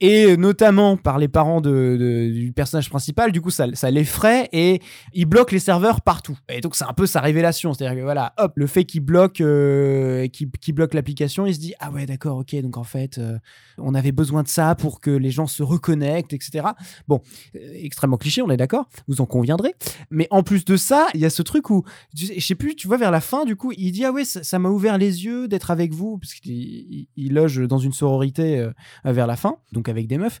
[0.00, 4.80] Et notamment par les parents du personnage principal, du coup ça, ça l'effraie et
[5.12, 6.38] il bloque les serveurs partout.
[6.48, 9.40] Et donc c'est un peu sa révélation, c'est-à-dire que voilà, hop, le fait qu'il bloque,
[9.40, 10.26] euh,
[10.68, 13.38] bloque l'application, il se dit ah ouais d'accord, ok, donc en fait euh,
[13.78, 16.68] on avait besoin de ça pour que les gens se reconnectent, etc.
[17.08, 17.20] Bon,
[17.56, 19.74] euh, extrêmement cliché, on est d'accord, vous en conviendrez.
[20.10, 21.84] Mais en plus de ça, il y a ce truc où,
[22.16, 24.58] je sais plus, tu vois, vers la fin, du coup, il dit Ah ouais, ça
[24.58, 28.58] m'a ouvert les yeux d'être avec vous, parce qu'il il- il loge dans une sororité
[28.58, 28.70] euh,
[29.04, 30.40] vers la fin, donc avec des meufs.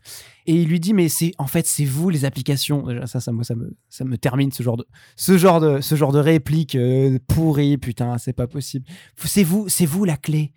[0.50, 2.84] Et il lui dit Mais c'est en fait, c'est vous les applications.
[2.84, 4.84] Déjà, ça, ça, moi, ça, me, ça me termine ce genre de,
[5.14, 8.84] ce genre de, ce genre de réplique euh, pourrie, putain, c'est pas possible.
[9.16, 10.52] C'est vous, c'est vous la clé.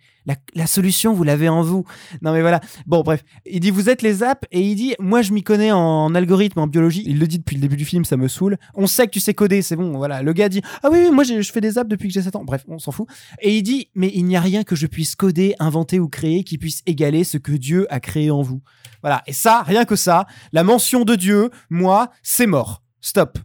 [0.54, 1.84] La, solution, vous l'avez en vous.
[2.22, 2.60] Non, mais voilà.
[2.86, 3.22] Bon, bref.
[3.44, 6.58] Il dit Vous êtes les apps, et il dit Moi, je m'y connais en algorithme,
[6.60, 7.02] en biologie.
[7.06, 8.56] Il le dit depuis le début du film, ça me saoule.
[8.74, 9.96] On sait que tu sais coder, c'est bon.
[9.98, 10.22] Voilà.
[10.22, 12.36] Le gars dit Ah oui, oui moi, je fais des apps depuis que j'ai 7
[12.36, 12.44] ans.
[12.44, 13.06] Bref, on s'en fout.
[13.42, 16.42] Et il dit Mais il n'y a rien que je puisse coder, inventer ou créer
[16.42, 18.62] qui puisse égaler ce que Dieu a créé en vous.
[19.02, 19.22] Voilà.
[19.26, 22.82] Et ça, rien que ça, la mention de Dieu, moi, c'est mort.
[23.00, 23.38] Stop.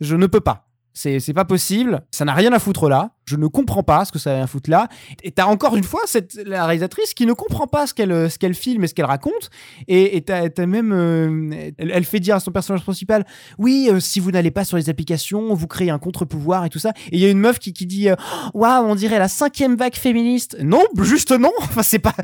[0.00, 0.65] Je ne peux pas.
[0.98, 2.02] C'est pas possible.
[2.10, 3.10] Ça n'a rien à foutre là.
[3.26, 4.88] Je ne comprends pas ce que ça a à foutre là.
[5.22, 8.38] Et t'as encore une fois cette, la réalisatrice qui ne comprend pas ce qu'elle ce
[8.38, 9.50] qu'elle filme et ce qu'elle raconte.
[9.88, 10.92] Et t'as même.
[10.92, 13.26] euh, elle, fait dire à son personnage principal
[13.58, 16.78] Oui, euh, si vous n'allez pas sur les applications, vous créez un contre-pouvoir et tout
[16.78, 16.92] ça.
[17.12, 18.14] Et il y a une meuf qui, qui dit euh,
[18.54, 20.56] Waouh, on dirait la cinquième vague féministe.
[20.62, 21.52] Non, juste non.
[21.60, 22.14] Enfin, c'est pas,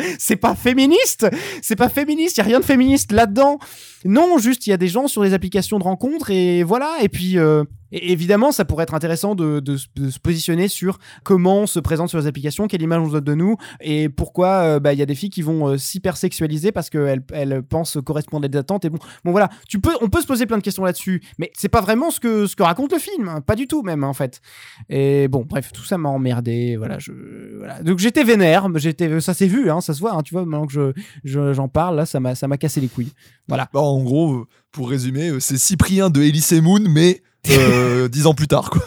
[0.41, 1.27] pas féministe.
[1.61, 2.39] C'est pas féministe.
[2.39, 3.59] Il y a rien de féministe là-dedans.
[4.07, 6.97] Non, juste il y a des gens sur les applications de rencontres et voilà.
[7.03, 7.39] Et puis.
[7.39, 12.09] euh, et évidemment, ça pourrait être intéressant de, se- positionner sur comment on se présente
[12.09, 14.99] sur les applications, quelle image on se donne de nous, et pourquoi euh, bah, il
[14.99, 18.59] y a des filles qui vont euh, s'hypersexualiser parce qu'elles elles pensent correspondre à des
[18.59, 18.85] attentes.
[18.85, 21.51] Et bon, bon voilà, tu peux, on peut se poser plein de questions là-dessus, mais
[21.55, 24.05] c'est pas vraiment ce que, ce que raconte le film, hein, pas du tout même
[24.05, 24.41] en fait.
[24.89, 26.77] Et bon, bref, tout ça m'a emmerdé.
[26.77, 26.99] Voilà.
[27.83, 30.15] Donc j'étais vénère, j'étais, ça s'est vu, hein, ça se voit.
[30.15, 30.93] hein, tu vois, maintenant que je,
[31.25, 33.13] je- j'en parle, là, ça m'a, cassé les couilles.
[33.49, 33.69] Voilà.
[33.73, 38.27] Bah, en gros, euh, pour résumer, euh, c'est Cyprien de Elise Moon, mais euh, dix
[38.27, 38.83] ans plus tard, quoi.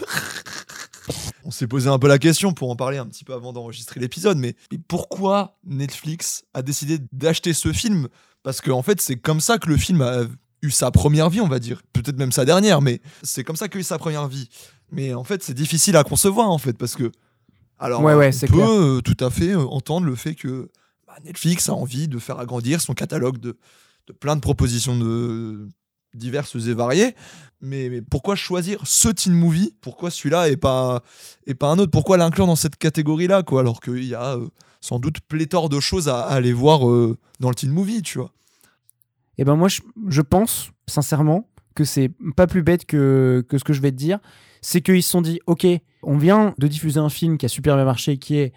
[1.44, 4.00] On s'est posé un peu la question pour en parler un petit peu avant d'enregistrer
[4.00, 8.08] l'épisode, mais, mais pourquoi Netflix a décidé d'acheter ce film?
[8.42, 10.24] Parce qu'en en fait, c'est comme ça que le film a
[10.64, 11.84] eu sa première vie, on va dire.
[11.94, 14.50] Peut-être même sa dernière, mais c'est comme ça qu'il a eu sa première vie.
[14.92, 17.12] Mais en fait, c'est difficile à concevoir en fait parce que
[17.78, 20.70] alors Ouais, ouais, on peut euh, tout à fait euh, entendre le fait que
[21.06, 23.58] bah, Netflix a envie de faire agrandir son catalogue de,
[24.08, 25.68] de plein de propositions de
[26.16, 27.16] diverses et variées.
[27.62, 29.74] Mais, pourquoi choisir ce teen movie?
[29.82, 31.02] Pourquoi celui-là et pas
[31.48, 31.92] et pas un autre?
[31.92, 34.48] Pourquoi l'inclure dans cette catégorie-là quoi Alors qu'il y a euh,
[34.82, 38.32] sans doute pléthore de choses à, aller voir euh, dans le teen movie, tu vois?
[39.38, 43.74] Et ben moi, je, pense sincèrement que c'est pas plus bête que, que ce que
[43.74, 44.20] je vais te dire.
[44.62, 45.68] C'est qu'ils se sont dit, ok,
[46.04, 48.54] on vient de diffuser un film qui a super bien marché, qui est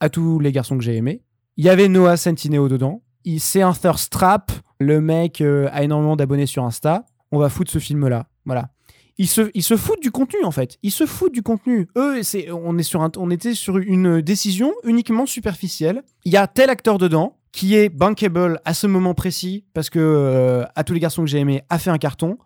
[0.00, 1.22] À tous les garçons que j'ai aimés.
[1.56, 3.02] Il y avait Noah Centineo dedans.
[3.38, 4.52] C'est un thirst trap.
[4.80, 7.04] Le mec euh, a énormément d'abonnés sur Insta.
[7.30, 8.26] On va foutre ce film-là.
[8.44, 8.70] Voilà.
[9.18, 10.78] Ils se, se foutent du contenu en fait.
[10.82, 11.88] Ils se foutent du contenu.
[11.96, 12.20] Eux,
[12.52, 16.02] on, est sur un, on était sur une décision uniquement superficielle.
[16.24, 19.98] Il y a tel acteur dedans qui est bankable à ce moment précis parce que
[20.00, 22.38] euh, à tous les garçons que j'ai aimés a fait un carton.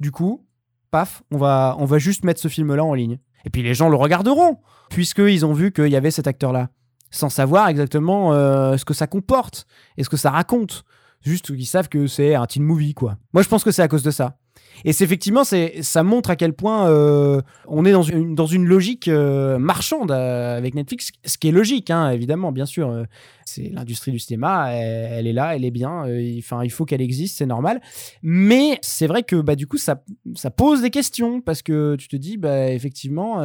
[0.00, 0.46] Du coup,
[0.90, 3.18] paf, on va, on va juste mettre ce film-là en ligne.
[3.44, 4.58] Et puis les gens le regarderont
[4.90, 6.70] puisqu'ils ont vu qu'il y avait cet acteur-là,
[7.10, 9.66] sans savoir exactement euh, ce que ça comporte
[9.96, 10.84] et ce que ça raconte.
[11.20, 13.16] Juste qu'ils savent que c'est un teen movie, quoi.
[13.32, 14.36] Moi, je pense que c'est à cause de ça.
[14.84, 18.46] Et c'est effectivement, c'est, ça montre à quel point euh, on est dans une, dans
[18.46, 23.04] une logique euh, marchande avec Netflix, ce qui est logique, hein, évidemment, bien sûr.
[23.44, 26.04] c'est l'industrie du cinéma, elle, elle est là, elle est bien.
[26.38, 27.80] Enfin, il faut qu'elle existe, c'est normal.
[28.22, 30.04] Mais c'est vrai que bah, du coup, ça,
[30.36, 33.40] ça pose des questions parce que tu te dis, bah, effectivement,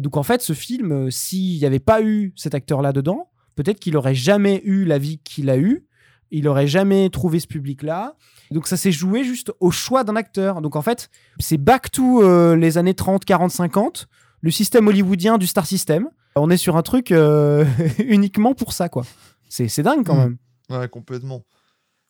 [0.00, 3.78] donc en fait, ce film, euh, s'il n'y avait pas eu cet acteur-là dedans, peut-être
[3.80, 5.86] qu'il aurait jamais eu la vie qu'il a eue.
[6.32, 8.14] Il aurait jamais trouvé ce public-là.
[8.52, 10.60] Donc ça s'est joué juste au choix d'un acteur.
[10.60, 11.10] Donc en fait,
[11.40, 14.06] c'est back to euh, les années 30, 40, 50,
[14.40, 16.08] le système hollywoodien du star system.
[16.36, 17.64] On est sur un truc euh,
[17.98, 19.04] uniquement pour ça, quoi.
[19.48, 20.18] C'est dingue quand Mm.
[20.18, 20.36] même.
[20.70, 21.42] Ouais, complètement.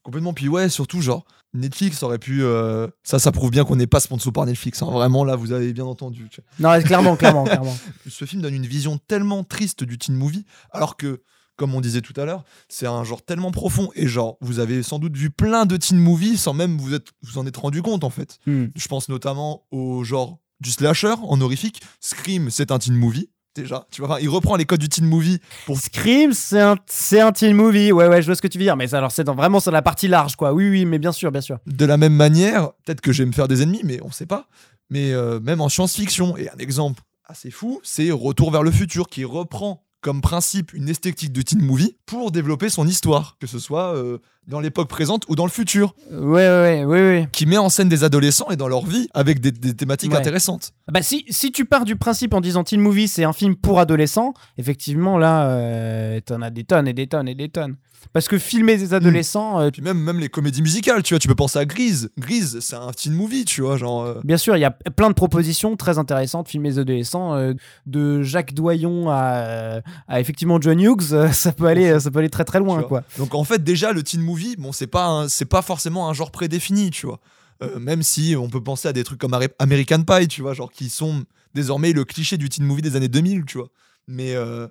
[0.02, 0.32] Complètement.
[0.32, 2.42] Puis ouais, surtout, genre, Netflix aurait pu.
[2.42, 4.82] euh, Ça, ça prouve bien qu'on n'est pas sponsor par Netflix.
[4.82, 4.90] hein.
[4.90, 6.28] Vraiment, là, vous avez bien entendu.
[6.30, 6.78] tu vois.
[6.78, 7.76] Non, clairement, clairement, clairement.
[8.08, 11.22] Ce film donne une vision tellement triste du teen movie, alors que,
[11.56, 13.90] comme on disait tout à l'heure, c'est un genre tellement profond.
[13.94, 17.12] Et genre, vous avez sans doute vu plein de teen movies sans même vous, être,
[17.22, 18.38] vous en être rendu compte, en fait.
[18.46, 18.66] Hmm.
[18.74, 21.82] Je pense notamment au genre du slasher en horrifique.
[22.00, 23.28] Scream, c'est un teen movie.
[23.56, 26.76] Déjà, tu vois, enfin, il reprend les codes du teen movie pour Scream, c'est un,
[26.86, 27.90] c'est un teen movie.
[27.90, 28.76] Ouais, ouais, je vois ce que tu veux dire.
[28.76, 30.52] Mais ça, alors, c'est dans- vraiment sur la partie large, quoi.
[30.52, 31.58] Oui, oui, mais bien sûr, bien sûr.
[31.66, 34.26] De la même manière, peut-être que je vais me faire des ennemis, mais on sait
[34.26, 34.46] pas.
[34.88, 39.08] Mais euh, même en science-fiction, et un exemple assez fou, c'est Retour vers le futur,
[39.08, 43.58] qui reprend comme principe une esthétique de teen movie pour développer son histoire, que ce
[43.58, 44.18] soit euh,
[44.50, 47.88] dans l'époque présente ou dans le futur, Ouais, ouais, ouais, ouais, qui met en scène
[47.88, 50.18] des adolescents et dans leur vie avec des, des thématiques Ouais.
[50.18, 50.72] intéressantes.
[50.92, 53.78] Bah, si, si tu pars du principe en disant teen movie, c'est un film pour
[53.80, 57.76] adolescents, effectivement, là, euh, t'en as des tonnes et des tonnes et des tonnes.
[58.14, 61.28] Parce que filmer des adolescents, euh, Puis même, même les comédies musicales, tu vois, tu
[61.28, 62.08] peux penser à Grease.
[62.18, 64.02] Grease, c'est un teen movie, tu vois, genre...
[64.02, 67.52] euh, Bien sûr, il y a plein de propositions très intéressantes, filmer des adolescents, euh,
[67.84, 72.44] de Jacques Doyon à, à effectivement John Hughes, ça peut aller, ça peut aller très
[72.46, 73.02] très loin, quoi.
[73.18, 76.30] Donc en fait déjà le teen movie, bon c'est pas c'est pas forcément un genre
[76.30, 77.20] prédéfini, tu vois.
[77.62, 80.70] Euh, même si on peut penser à des trucs comme American Pie, tu vois, genre
[80.72, 81.24] qui sont
[81.54, 83.68] désormais le cliché du teen movie des années 2000, tu vois.
[84.08, 84.66] Mais euh,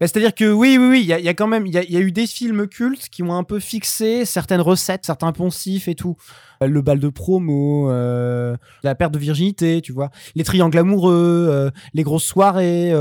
[0.00, 2.12] Bah, C'est-à-dire que oui, oui, oui, il y, a- quand même, il y a, eu
[2.12, 6.16] des films cultes qui ont un peu fixé certaines recettes, certains poncifs et tout.
[6.62, 12.02] Euh, Le bal de promo, la perte de virginité, tu vois, les triangles amoureux, les
[12.02, 12.94] grosses soirées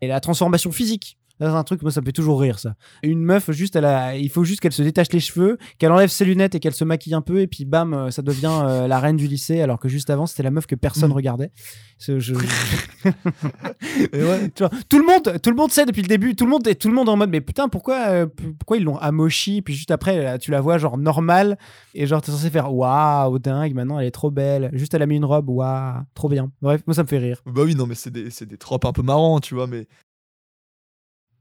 [0.00, 1.16] et la transformation physique.
[1.40, 2.74] C'est un truc, moi, ça me fait toujours rire, ça.
[3.02, 6.08] Une meuf, juste, elle a, il faut juste qu'elle se détache les cheveux, qu'elle enlève
[6.10, 8.86] ses lunettes et qu'elle se maquille un peu, et puis bam, euh, ça devient euh,
[8.88, 11.14] la reine du lycée, alors que juste avant, c'était la meuf que personne Mm.
[11.14, 11.52] regardait.
[12.00, 12.34] Je-
[14.12, 14.50] et ouais.
[14.54, 16.66] tu vois, tout le monde, tout le monde sait depuis le début, tout le monde
[16.66, 18.26] est, tout le monde en mode, mais putain, pourquoi, euh,
[18.58, 21.58] pourquoi ils l'ont amochi Puis juste après, là, tu la vois genre normale
[21.94, 24.70] et genre t'es censé faire waouh, dingue, maintenant elle est trop belle.
[24.72, 26.50] Juste elle a mis une robe, waouh, trop bien.
[26.62, 27.40] Bref, moi ça me fait rire.
[27.46, 29.86] Bah oui non mais c'est des c'est des tropes un peu marrants, tu vois, mais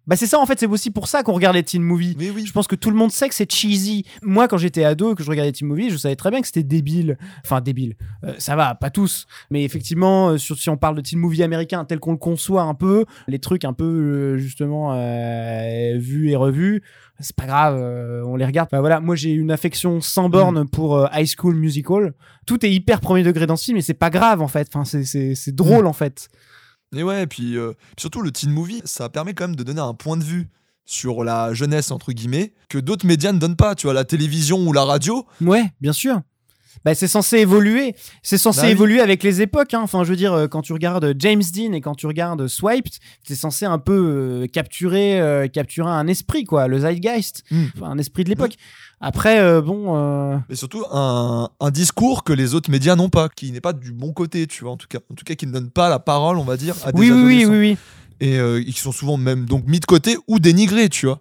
[0.08, 2.15] Bah c'est ça en fait, c'est aussi pour ça qu'on regarde les teen movies.
[2.17, 2.46] mais oui.
[2.46, 4.06] Je pense que tout le monde sait que c'est cheesy.
[4.22, 6.48] Moi, quand j'étais ado et que je regardais Teen Movie, je savais très bien que
[6.48, 7.17] c'était débile.
[7.43, 7.96] Enfin, débile.
[8.24, 9.26] Euh, ça va, pas tous.
[9.52, 12.62] Mais effectivement, euh, sur- si on parle de Teen Movie américain tel qu'on le conçoit
[12.63, 16.82] un peu, les trucs un peu, euh, justement, euh, vus et revus,
[17.20, 18.70] c'est pas grave, euh, on les regarde.
[18.72, 22.13] Bah, voilà, moi, j'ai une affection sans borne pour euh, High School Musical.
[22.46, 24.70] Tout est hyper premier degré dans ce film, mais c'est pas grave, en fait.
[24.74, 26.30] Enfin, c'est- c'est c'est drôle, en fait.
[26.98, 29.64] Et ouais, et puis euh, puis surtout le teen movie, ça permet quand même de
[29.64, 30.50] donner un point de vue
[30.86, 34.60] sur la jeunesse entre guillemets que d'autres médias ne donnent pas, tu vois, la télévision
[34.66, 35.26] ou la radio.
[35.42, 36.22] Ouais, bien sûr.
[36.86, 37.96] Bah, c'est censé évoluer.
[38.22, 38.72] C'est censé Bah oui.
[38.72, 39.74] évoluer avec les époques.
[39.74, 39.82] hein.
[39.82, 42.94] Enfin, je veux dire, euh, quand tu regardes James Dean et quand tu regardes Swiped,
[43.24, 43.94] c'est censé un peu
[44.44, 47.64] euh, capturer, euh, capturer un esprit, quoi, le zeitgeist, Mm.
[47.76, 48.54] Enfin, un esprit de l'époque.
[49.00, 49.96] Après, euh, bon.
[49.96, 53.74] euh, Mais surtout un, un discours que les autres médias n'ont pas, qui n'est pas
[53.74, 55.00] du bon côté, tu vois, en tout cas.
[55.12, 57.12] En tout cas, qui ne donne pas la parole, on va dire, à des Oui,
[57.12, 57.78] oui, oui, oui, oui.
[58.20, 61.20] Et euh, qui sont souvent même donc mis de côté ou dénigrés, tu vois.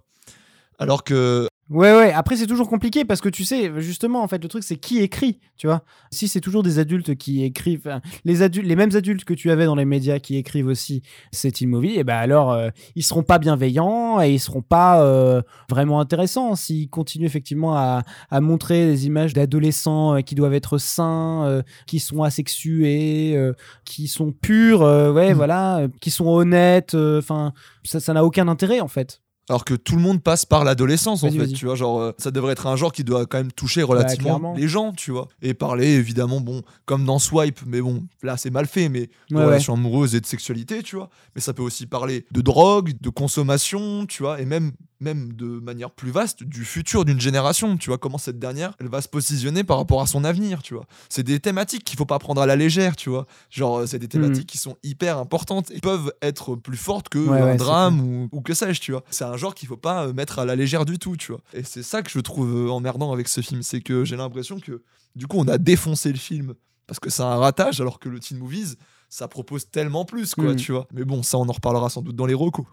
[0.79, 2.13] Alors que Ouais, ouais.
[2.13, 5.01] Après, c'est toujours compliqué parce que tu sais, justement, en fait, le truc, c'est qui
[5.01, 5.83] écrit, tu vois.
[6.13, 9.65] Si c'est toujours des adultes qui écrivent, les adultes, les mêmes adultes que tu avais
[9.65, 11.03] dans les médias qui écrivent aussi
[11.33, 15.03] ces teen movies, et ben alors, euh, ils seront pas bienveillants et ils seront pas
[15.03, 20.55] euh, vraiment intéressants s'ils continuent effectivement à, à montrer des images d'adolescents euh, qui doivent
[20.55, 23.37] être sains, euh, qui sont asexués,
[23.85, 25.35] qui sont purs, ouais, Mhm.
[25.35, 26.95] voilà, qui sont honnêtes.
[26.95, 27.53] Enfin,
[27.83, 29.21] ça, ça n'a aucun intérêt en fait.
[29.49, 32.31] Alors que tout le monde passe par l'adolescence en fait, tu vois, genre euh, ça
[32.31, 35.55] devrait être un genre qui doit quand même toucher relativement les gens, tu vois, et
[35.55, 39.45] parler évidemment bon comme dans Swipe, mais bon là c'est mal fait, mais de ouais.
[39.45, 43.09] relations amoureuses et de sexualité, tu vois, mais ça peut aussi parler de drogue, de
[43.09, 47.91] consommation, tu vois, et même même de manière plus vaste du futur d'une génération, tu
[47.91, 50.87] vois, comment cette dernière elle va se positionner par rapport à son avenir, tu vois.
[51.09, 53.27] C'est des thématiques qu'il faut pas prendre à la légère, tu vois.
[53.51, 57.19] Genre euh, c'est des thématiques qui sont hyper importantes et peuvent être plus fortes que
[57.19, 57.29] Hmm.
[57.31, 59.03] Ouais, un ouais, drame ou, ou que sais-je, tu vois.
[59.11, 61.41] C'est un genre qu'il faut pas euh, mettre à la légère du tout, tu vois.
[61.53, 64.59] Et c'est ça que je trouve euh, emmerdant avec ce film, c'est que j'ai l'impression
[64.61, 64.83] que
[65.15, 66.55] du coup on a défoncé le film
[66.87, 68.77] parce que c'est un ratage alors que le Teen Movies
[69.09, 70.57] ça propose tellement plus quoi, Mm.
[70.57, 70.87] tu vois.
[70.93, 72.67] Mais bon, ça on en reparlera sans doute dans les recos.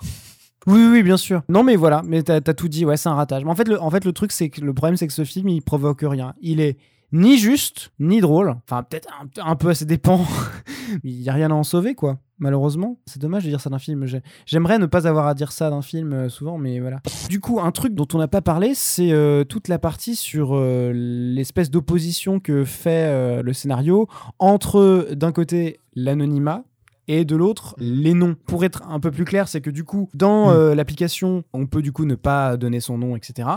[0.67, 1.41] Oui, oui, bien sûr.
[1.49, 3.43] Non, mais voilà, mais t'as as tout dit, ouais, c'est un ratage.
[3.43, 6.02] Mais en fait, le, truc, c'est que le problème, c'est que ce film, il provoque
[6.04, 6.34] rien.
[6.41, 6.78] Il est
[7.12, 8.56] ni juste, ni drôle.
[8.67, 10.26] Enfin, peut-être un, un peu dépens.
[11.04, 12.17] Mais il n'y a rien à en sauver, quoi.
[12.39, 12.97] Malheureusement.
[13.06, 14.06] C'est dommage de dire ça d'un film.
[14.06, 17.02] J'ai- J'aimerais ne pas avoir à dire ça d'un film euh, souvent, mais voilà.
[17.30, 20.56] Du coup, un truc dont on n'a pas parlé, c'est euh, toute la partie sur
[20.56, 24.08] euh, l'espèce d'opposition que fait le scénario
[24.39, 26.63] entre, d'un côté, l'anonymat
[27.08, 28.36] et de l'autre les noms.
[28.48, 30.54] Pour être un peu plus clair, c'est que du coup, dans Mm.
[30.54, 33.50] euh, l'application, on peut du coup ne pas donner son nom, etc.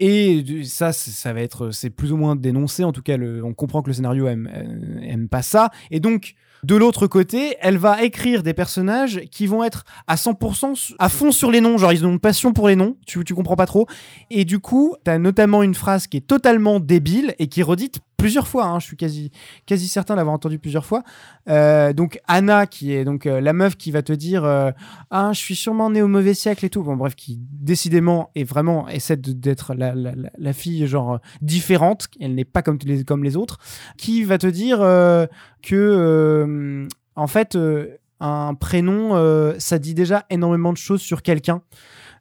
[0.00, 2.84] Et ça, c'est- ça va être, c'est plus ou moins dénoncé.
[2.84, 5.70] En tout cas, le- on comprend que le scénario aime, euh, aime pas ça.
[5.90, 10.74] Et donc, de l'autre côté, elle va écrire des personnages qui vont être à 100%
[10.74, 11.78] su- à fond sur les noms.
[11.78, 12.96] Genre, ils ont une passion pour les noms.
[13.06, 13.86] Tu, tu comprends pas trop.
[14.30, 18.00] Et du coup, t'as notamment une phrase qui est totalement débile et qui est redite
[18.18, 18.66] plusieurs fois.
[18.66, 18.78] hein.
[18.80, 19.30] Je suis quasi,
[19.64, 21.02] quasi certain d'avoir entendu plusieurs fois.
[21.48, 24.70] Euh, donc Anna, qui est donc euh, la meuf qui va te dire euh,
[25.10, 26.82] ah je suis sûrement née au mauvais siècle et tout.
[26.82, 32.08] Bon bref, qui décidément est vraiment essaie d'être la, la, la- fille genre différente.
[32.20, 33.58] Elle n'est pas comme les comme les autres.
[33.96, 34.78] Qui va te dire
[35.62, 37.56] que en fait
[38.20, 41.62] un prénom ça dit déjà énormément de choses sur quelqu'un.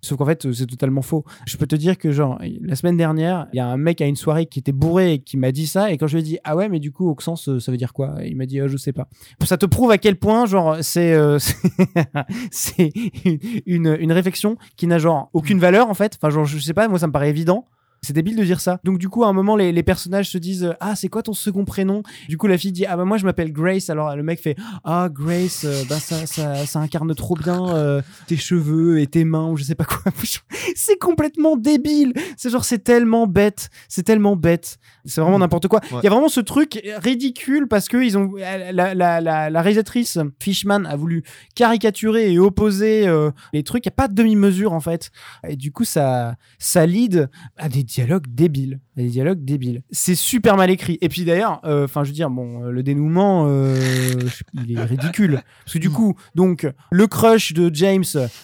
[0.02, 1.26] Sauf qu'en fait, euh, c'est totalement faux.
[1.46, 4.06] Je peux te dire que, genre, la semaine dernière, il y a un mec à
[4.06, 5.92] une soirée qui était bourré et qui m'a dit ça.
[5.92, 7.78] Et quand je lui ai dit, ah ouais, mais du coup, Auxence, euh, ça veut
[7.78, 8.16] dire quoi?
[8.26, 9.08] Il m'a dit, euh, je sais pas.
[9.44, 11.40] Ça te prouve à quel point, genre, c'est euh,
[12.52, 12.92] c'est
[13.66, 16.18] une, une réflexion qui n'a, genre, aucune valeur, en fait.
[16.20, 17.66] Enfin, genre, je sais pas, moi, ça me paraît évident.
[18.08, 18.80] C'est débile de dire ça.
[18.86, 21.34] Donc du coup, à un moment, les, les personnages se disent ah c'est quoi ton
[21.34, 22.04] second prénom?
[22.30, 23.90] Du coup, la fille dit ah bah moi je m'appelle Grace.
[23.90, 28.02] Alors le mec fait ah Grace, euh, bah ça, ça ça incarne trop bien euh,
[28.28, 30.10] tes cheveux et tes mains ou je sais pas quoi.
[30.76, 32.14] c'est complètement débile.
[32.38, 34.78] C'est genre c'est tellement bête, c'est tellement bête.
[35.04, 35.82] C'est vraiment n'importe quoi.
[35.92, 36.02] Il Ouais.
[36.04, 40.18] y a vraiment ce truc ridicule parce que ils ont la, la, la, la réalisatrice
[40.42, 41.24] Fishman a voulu
[41.56, 43.86] caricaturer et opposer euh, les trucs.
[43.86, 45.12] Il y a pas de demi-mesure en fait.
[45.48, 48.80] Et du coup, ça, ça lead à des dialogues débiles.
[48.96, 49.82] Des dialogues débiles.
[49.90, 51.00] C'est super mal écrit.
[51.02, 53.76] Et puis d'ailleurs, euh, enfin, je veux dire, bon, euh, le dénouement, euh,
[54.54, 55.42] il est ridicule.
[55.64, 58.04] Parce que du coup, donc, le crush de James,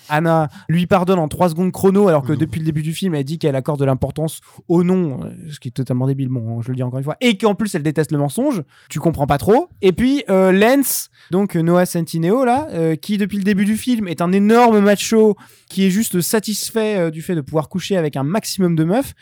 [0.09, 3.23] Anna, lui pardonne en 3 secondes chrono, alors que depuis le début du film, elle
[3.23, 6.75] dit qu'elle accorde de l'importance au nom, ce qui est totalement débile, bon, je le
[6.75, 8.63] dis encore une fois, et qu'en plus, elle déteste le mensonge.
[8.89, 9.69] Tu comprends pas trop.
[9.81, 14.21] Et puis, euh, Lance, donc Noah Centineo, là, qui depuis le début du film est
[14.21, 15.35] un énorme macho
[15.69, 19.13] qui est juste satisfait du fait de pouvoir coucher avec un maximum de meufs,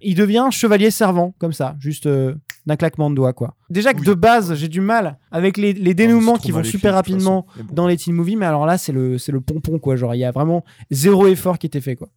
[0.00, 2.34] il devient chevalier servant, comme ça, juste euh,
[2.66, 3.54] d'un claquement de doigts, quoi.
[3.70, 4.06] Déjà que Oui.
[4.06, 7.64] de base, j'ai du mal avec les, dénouements qui vont écrit, super rapidement bon.
[7.72, 9.96] dans les teen movies, mais alors là, c'est le, c'est le pompon, quoi.
[9.96, 12.08] Genre, il y a vraiment zéro effort qui était fait, quoi.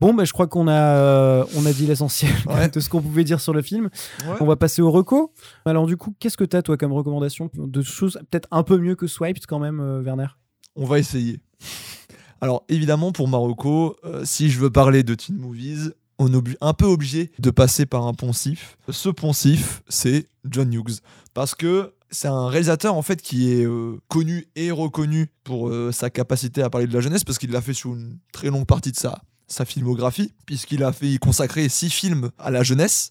[0.00, 2.68] Bon, bah, je crois qu'on a, euh, on a dit l'essentiel Ouais.
[2.68, 3.90] de ce qu'on pouvait dire sur le film.
[4.26, 4.36] Ouais.
[4.40, 5.32] On va passer au reco.
[5.64, 8.94] Alors, du coup, qu'est-ce que t'as, toi, comme recommandation de choses peut-être un peu mieux
[8.94, 10.28] que Swiped, quand même, euh, Werner?
[10.76, 11.40] On va essayer.
[12.40, 16.74] Alors évidemment pour Marocco, euh, si je veux parler de teen movies, on est un
[16.74, 18.76] peu obligé de passer par un poncif.
[18.88, 21.00] Ce poncif, c'est John Hughes
[21.34, 25.92] parce que c'est un réalisateur en fait qui est euh, connu et reconnu pour euh,
[25.92, 28.66] sa capacité à parler de la jeunesse parce qu'il l'a fait sur une très longue
[28.66, 33.10] partie de sa sa filmographie puisqu'il a fait consacrer six films à la jeunesse.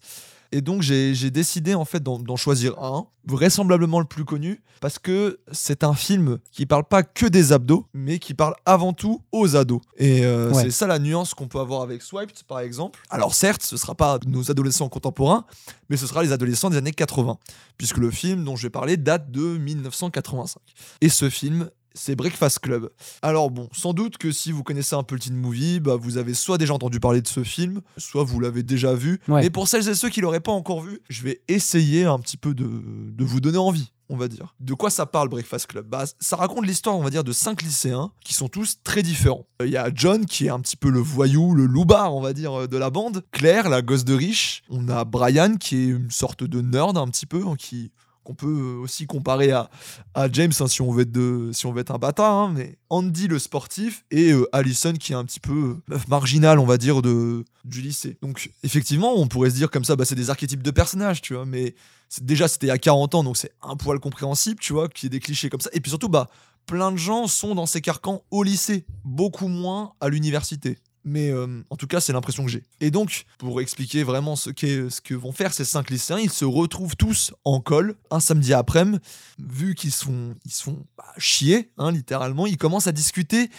[0.52, 4.99] Et donc j'ai décidé en fait d'en d'en choisir un, vraisemblablement le plus connu, parce
[4.99, 9.22] que c'est un film qui parle pas que des abdos, mais qui parle avant tout
[9.32, 9.82] aux ados.
[9.97, 10.64] Et euh, Ouais.
[10.64, 12.99] c'est ça la nuance qu'on peut avoir avec Swiped, par exemple.
[13.10, 15.45] Alors certes, ce sera pas nos adolescents contemporains,
[15.89, 17.38] mais ce sera les adolescents des années 80,
[17.78, 20.60] puisque le film dont je vais parler date de 1985.
[21.02, 22.89] Et ce film, c'est Breakfast Club.
[23.22, 26.18] Alors bon, sans doute que si vous connaissez un peu le teen movie, bah vous
[26.18, 29.20] avez soit déjà entendu parler de ce film, soit vous l'avez déjà vu.
[29.28, 29.42] Ouais.
[29.42, 32.38] Mais pour celles et ceux qui l'auraient pas encore vu, je vais essayer un petit
[32.38, 33.92] peu de, de vous donner envie.
[34.14, 34.54] On va dire.
[34.60, 35.88] De quoi ça parle Breakfast Club?
[35.88, 39.48] Bah, Ça raconte l'histoire, on va dire, de cinq lycéens qui sont tous très différents.
[39.64, 42.34] Il y a John qui est un petit peu le voyou, le loupard, on va
[42.34, 43.24] dire, de la bande.
[43.32, 44.64] Claire, la gosse de riche.
[44.70, 47.94] On a Brian qui est une sorte de nerd un petit peu, hein, qui
[48.24, 49.70] qu'on peut aussi comparer à,
[50.14, 54.32] à James hein, si, on veut être un bâtard, hein, mais Andy le sportif et
[54.32, 57.82] euh, Allison qui est un petit peu euh, meuf marginale, on va dire, de, du
[57.82, 58.18] lycée.
[58.22, 61.34] Donc effectivement, on pourrait se dire comme ça, bah, c'est des archétypes de personnages, tu
[61.34, 61.76] vois, mais
[62.22, 65.18] déjà c'était a 40 ans, donc c'est un poil compréhensible, tu vois, qu'il y ait
[65.18, 65.70] des clichés comme ça.
[65.74, 66.30] Et puis surtout, bah,
[66.66, 70.78] plein de gens sont dans ces carcans au lycée, beaucoup moins à l'université.
[71.04, 72.64] Mais euh, en tout cas, c'est l'impression que j'ai.
[72.80, 76.45] Et donc, pour expliquer vraiment ce, ce que vont faire ces cinq lycéens, ils se
[76.45, 78.99] retrouvent tous en col un samedi après-midi.
[79.39, 83.49] Vu qu'ils se font, ils se font bah, chier, hein, littéralement, ils commencent à discuter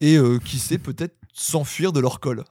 [0.00, 2.44] et euh, qui sait peut-être s'enfuir de leur col.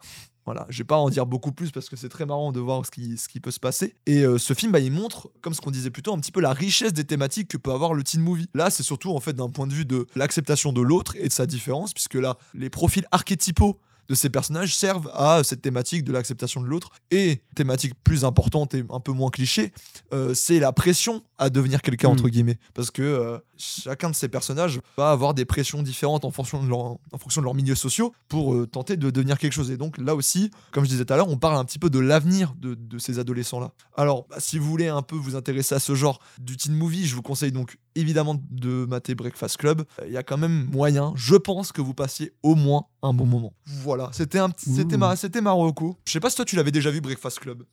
[0.45, 2.84] Voilà, je vais pas en dire beaucoup plus parce que c'est très marrant de voir
[2.86, 3.95] ce qui, ce qui peut se passer.
[4.08, 6.32] Et euh, ce film, bah, il montre, comme ce qu'on disait plus tôt, un petit
[6.32, 8.47] peu la richesse des thématiques que peut avoir le teen movie.
[8.56, 11.34] Là, c'est surtout en fait d'un point de vue de l'acceptation de l'autre et de
[11.34, 13.80] sa différence, puisque là, les profils archétypaux
[14.12, 16.89] de ces personnages servent à cette thématique de l'acceptation de l'autre.
[17.12, 19.72] Et thématique plus importante et un peu moins cliché,
[20.14, 22.60] euh, c'est la pression à devenir quelqu'un, entre guillemets.
[22.76, 26.70] Parce que euh, chacun de ces personnages va avoir des pressions différentes en fonction de
[26.70, 29.72] leur, en fonction de leurs milieux sociaux pour euh, tenter de devenir quelque chose.
[29.72, 31.89] Et donc là aussi, comme je disais tout à l'heure, on parle un petit peu
[31.89, 33.72] de l'avenir de, de ces adolescents-là.
[33.98, 37.06] Alors, bah, si vous voulez un peu vous intéresser à ce genre du teen movie,
[37.08, 39.82] je vous conseille donc évidemment de mater Breakfast Club.
[40.00, 43.14] Euh, Il y a quand même moyen, je pense, que vous passiez au moins un
[43.14, 43.54] bon moment.
[43.66, 45.98] Voilà, c'était un petit- c'était ma, c'était ma reco.
[46.06, 47.64] Je sais pas si toi tu l'avais déjà vu Breakfast Club.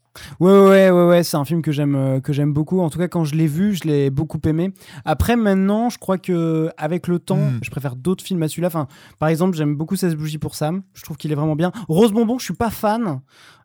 [0.40, 2.80] Ouais, ouais, ouais, ouais, ouais, c'est un film que j'aime, euh, que j'aime beaucoup.
[2.80, 4.72] En tout cas, quand je l'ai vu, je l'ai beaucoup aimé.
[5.04, 7.60] Après, maintenant, je crois que avec le temps, Mm.
[7.62, 8.68] je préfère d'autres films à celui-là.
[8.68, 8.88] Enfin,
[9.18, 10.82] par exemple, j'aime beaucoup 16 bougies pour Sam.
[10.94, 11.72] Je trouve qu'il est vraiment bien.
[11.88, 13.20] Rose Bonbon, je suis pas fan.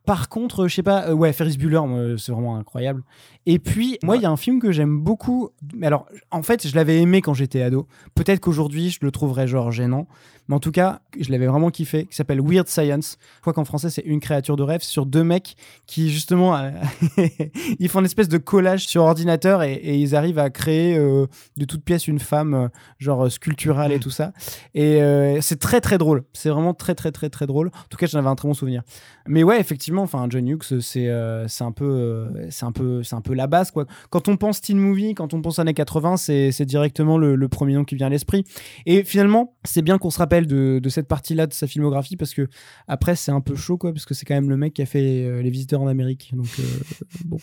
[0.05, 3.03] Par contre, je sais pas, euh, ouais, Ferris Bueller, c'est vraiment incroyable.
[3.45, 5.49] Et puis, moi, il y a un film que j'aime beaucoup.
[5.73, 7.87] Mais alors, en fait, je l'avais aimé quand j'étais ado.
[8.13, 10.07] Peut-être qu'aujourd'hui, je le trouverais genre gênant.
[10.47, 12.05] Mais en tout cas, je l'avais vraiment kiffé.
[12.05, 13.17] Qui s'appelle Weird Science.
[13.35, 15.55] Je crois qu'en français, c'est Une créature de rêve sur deux mecs
[15.87, 16.71] qui, justement, euh,
[17.79, 21.27] ils font une espèce de collage sur ordinateur et, et ils arrivent à créer euh,
[21.57, 22.67] de toutes pièces une femme, euh,
[22.99, 23.99] genre sculpturale et Mm.
[23.99, 24.33] tout ça.
[24.73, 26.23] Et euh, c'est très, très drôle.
[26.33, 27.67] C'est vraiment très, très, très, très drôle.
[27.67, 28.81] En tout cas, j'en avais un très bon souvenir.
[29.27, 31.09] Mais ouais, effectivement, enfin, John Hughes, c'est
[31.47, 33.85] c'est un peu, c'est un peu, c'est un peu la base, quoi.
[34.09, 37.47] Quand on pense teen movie, quand on pense années 80, c'est c'est directement le, le
[37.47, 38.43] premier nom qui vient à l'esprit.
[38.85, 42.33] Et finalement, c'est bien qu'on se rappelle de, de cette partie-là de sa filmographie parce
[42.33, 42.47] que
[42.87, 44.85] après, c'est un peu chaud, quoi, parce que c'est quand même le mec qui a
[44.85, 46.31] fait euh, Les Visiteurs en Amérique.
[46.33, 46.63] Donc, euh,
[47.25, 47.37] bon,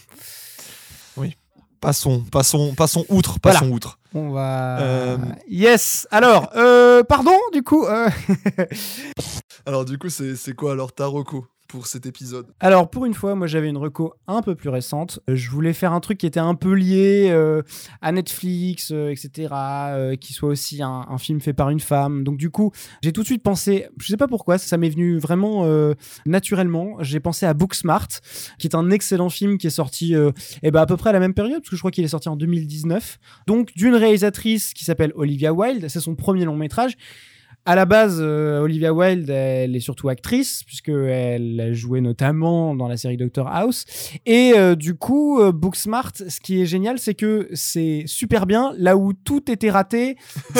[1.81, 3.99] Passons, passons, passons outre, passons outre.
[4.13, 4.81] on va.
[4.83, 5.17] Euh,
[5.49, 6.07] Yes.
[6.11, 6.51] Alors,
[7.09, 7.87] pardon, du coup.
[7.87, 8.11] euh,
[9.67, 13.37] Alors du coup, c'est quoi alors ta reco pour cet épisode Alors pour une fois,
[13.37, 15.21] moi j'avais une reco un peu plus récente.
[15.29, 17.63] Je voulais faire un truc qui était un peu lié euh,
[18.03, 19.49] à Netflix, euh, etc.
[19.53, 22.25] euh, qui soit aussi un, film fait par une femme.
[22.25, 25.19] Donc du coup, j'ai tout de suite pensé, je sais pas pourquoi, ça m'est venu
[25.19, 25.67] vraiment
[26.27, 26.97] naturellement.
[27.01, 28.09] J'ai pensé à Booksmart,
[28.59, 30.15] qui est un excellent film qui est sorti
[30.63, 32.09] eh ben, à peu près à la même période, parce que je crois qu'il est
[32.09, 33.19] sorti en 2019.
[33.47, 36.97] Donc d'une réalisatrice qui s'appelle Olivia Wilde, c'est son premier long métrage.
[37.67, 42.89] À la base, euh, Olivia Wilde, elle est surtout actrice, puisqu'elle a joué notamment dans
[42.89, 43.85] la série Doctor House.
[44.25, 48.73] Et euh, du coup, euh, Booksmart, ce qui est génial, c'est que c'est super bien
[48.79, 50.17] là où tout était raté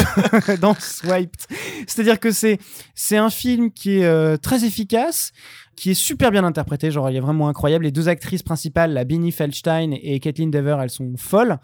[0.61, 1.41] dans Swiped.
[1.87, 2.59] C'est-à-dire que c'est
[2.95, 5.33] c'est un film qui est euh, très efficace,
[5.77, 7.85] qui est super bien interprété, genre il est vraiment incroyable.
[7.85, 11.59] Les deux actrices principales, la Beanie Feldstein et Kathleen Dever, elles sont folles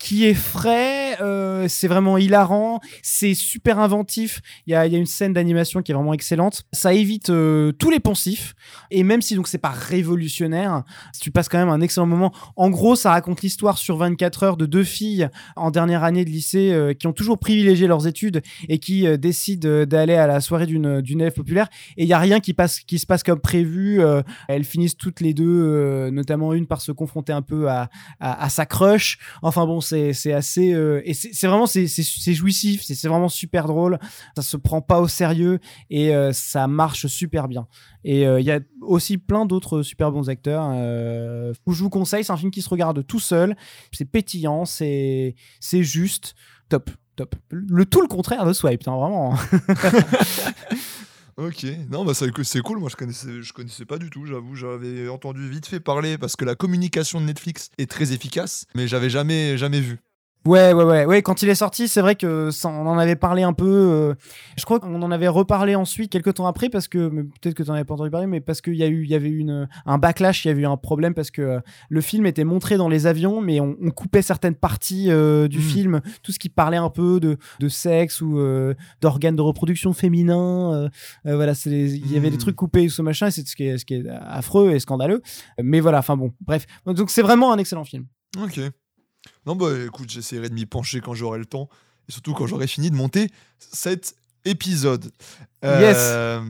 [0.00, 4.40] qui est frais, euh, c'est vraiment hilarant, c'est super inventif.
[4.66, 6.64] Il y a, une scène d'animation qui est vraiment excellente.
[6.72, 8.54] Ça évite euh, tous les poncifs
[8.90, 10.84] et même si donc c'est pas révolutionnaire,
[11.20, 12.32] tu passes quand même un excellent moment.
[12.56, 16.30] En gros, ça raconte l'histoire sur 24 heures de deux filles en dernière année de
[16.30, 18.40] lycée euh, qui ont toujours privilégié leurs études
[18.70, 22.40] et qui décident d'aller à la soirée d'une élève populaire et il y a rien
[22.40, 24.00] qui passe qui se passe comme prévu.
[24.48, 28.48] elles finissent toutes les deux, notamment une par se confronter un peu à, à, à
[28.48, 29.18] sa crush.
[29.42, 29.82] Enfin bon,
[30.12, 31.86] c'est assez euh, et c'est vraiment c'est
[32.34, 33.98] jouissif, c'est vraiment super drôle.
[34.36, 35.58] Ça se prend pas au sérieux
[35.90, 37.66] et euh, ça marche super bien.
[38.04, 40.70] Et euh, il y a aussi plein d'autres super bons acteurs.
[40.72, 43.56] Euh, je vous conseille, c'est un film qui se regarde tout seul.
[43.92, 46.34] C'est pétillant, c'est c'est juste
[46.68, 47.34] top, top.
[47.50, 49.34] Le tout le contraire de Swipe, hein, vraiment.
[51.36, 52.78] Ok, non, bah c'est cool.
[52.78, 54.26] Moi, je connaissais, je connaissais pas du tout.
[54.26, 58.66] J'avoue, j'avais entendu vite fait parler parce que la communication de Netflix est très efficace,
[58.74, 60.00] mais j'avais jamais, jamais vu.
[60.46, 61.20] Ouais, ouais, ouais, ouais.
[61.20, 63.66] Quand il est sorti, c'est vrai que ça, on en avait parlé un peu.
[63.68, 64.14] euh,
[64.56, 67.68] je crois qu'on en avait reparlé ensuite, quelques temps après, parce que peut-être que tu
[67.68, 69.38] n'en avais pas entendu parler, mais parce qu'il y a eu, il y avait eu
[69.38, 71.60] une, un backlash, il y avait eu un problème parce que euh,
[71.90, 75.58] le film était montré dans les avions, mais on, on coupait certaines parties euh, du
[75.58, 75.62] Mm.
[75.62, 78.38] film, tout ce qui parlait un peu de, de sexe ou
[79.02, 80.88] d'organes de reproduction féminin.
[81.24, 83.84] voilà, il y avait des trucs coupés, ce machin, et c'est ce qui est, ce
[83.84, 85.20] qui est affreux et scandaleux.
[85.62, 86.66] Mais voilà, enfin bon, bref.
[86.86, 88.06] Donc c'est vraiment un excellent film.
[88.42, 88.58] Ok.
[89.46, 91.68] Non, bah écoute, j'essaierai de m'y pencher quand j'aurai le temps
[92.08, 94.14] et surtout quand j'aurai fini de monter cet
[94.44, 95.10] épisode.
[95.64, 96.40] Euh,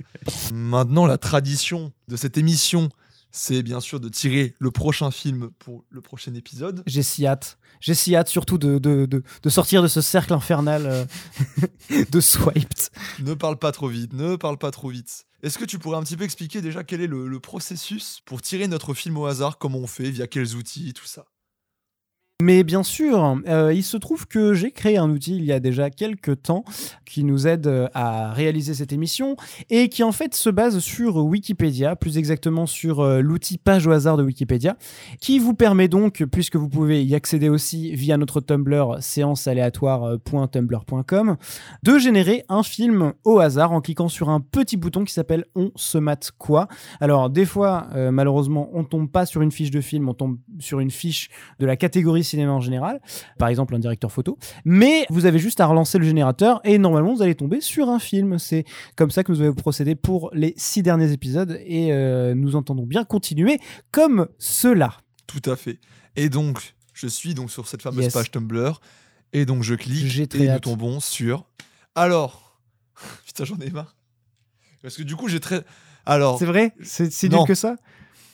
[0.52, 2.90] Maintenant, la tradition de cette émission,
[3.32, 6.82] c'est bien sûr de tirer le prochain film pour le prochain épisode.
[6.86, 7.58] J'ai si hâte.
[7.80, 11.04] J'ai si hâte surtout de, de, de, de sortir de ce cercle infernal euh,
[12.10, 12.90] de swiped.
[13.20, 15.24] Ne parle pas trop vite, ne parle pas trop vite.
[15.42, 18.42] Est-ce que tu pourrais un petit peu expliquer déjà quel est le, le processus pour
[18.42, 21.24] tirer notre film au hasard, comment on fait, via quels outils, tout ça?
[22.40, 25.60] Mais bien sûr, euh, il se trouve que j'ai créé un outil il y a
[25.60, 26.64] déjà quelques temps
[27.04, 29.36] qui nous aide euh, à réaliser cette émission
[29.68, 33.90] et qui en fait se base sur Wikipédia, plus exactement sur euh, l'outil page au
[33.90, 34.78] hasard de Wikipédia,
[35.20, 41.36] qui vous permet donc, puisque vous pouvez y accéder aussi via notre Tumblr séancealéatoire.tumblr.com,
[41.82, 45.72] de générer un film au hasard en cliquant sur un petit bouton qui s'appelle On
[45.76, 46.68] se mate quoi.
[47.00, 50.80] Alors des fois, malheureusement, on tombe pas sur une fiche de film, on tombe sur
[50.80, 51.28] une fiche
[51.58, 53.00] de la catégorie cinéma en général,
[53.38, 57.14] par exemple un directeur photo, mais vous avez juste à relancer le générateur et normalement
[57.14, 58.38] vous allez tomber sur un film.
[58.38, 58.64] C'est
[58.96, 62.86] comme ça que nous allons procéder pour les six derniers épisodes et euh, nous entendons
[62.86, 63.58] bien continuer
[63.90, 64.96] comme cela.
[65.26, 65.78] Tout à fait.
[66.16, 68.12] Et donc, je suis donc sur cette fameuse Yes.
[68.12, 68.80] page Tumblr.
[69.32, 70.62] Et donc, je clique J'ai très et nous hâte.
[70.62, 71.44] tombons sur.
[71.94, 72.58] Alors.
[73.26, 73.94] Putain, j'en ai marre.
[74.82, 75.62] Parce que du coup, j'ai très.
[76.06, 76.72] Alors, C'est vrai?
[76.82, 77.76] C'est nul que ça?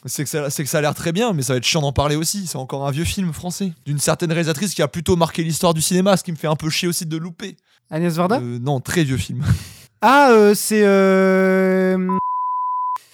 [0.04, 1.80] C'est que, ça, c'est que ça a l'air très bien, mais ça va être chiant
[1.80, 2.46] d'en parler aussi.
[2.46, 3.72] C'est encore un vieux film français.
[3.86, 6.56] D'une certaine réalisatrice qui a plutôt marqué l'histoire du cinéma, ce qui me fait un
[6.56, 7.56] peu chier aussi de louper.
[7.90, 9.44] Agnès Varda Euh, non, très vieux film.
[10.02, 10.82] Ah, euh, c'est...
[10.84, 11.96] Euh...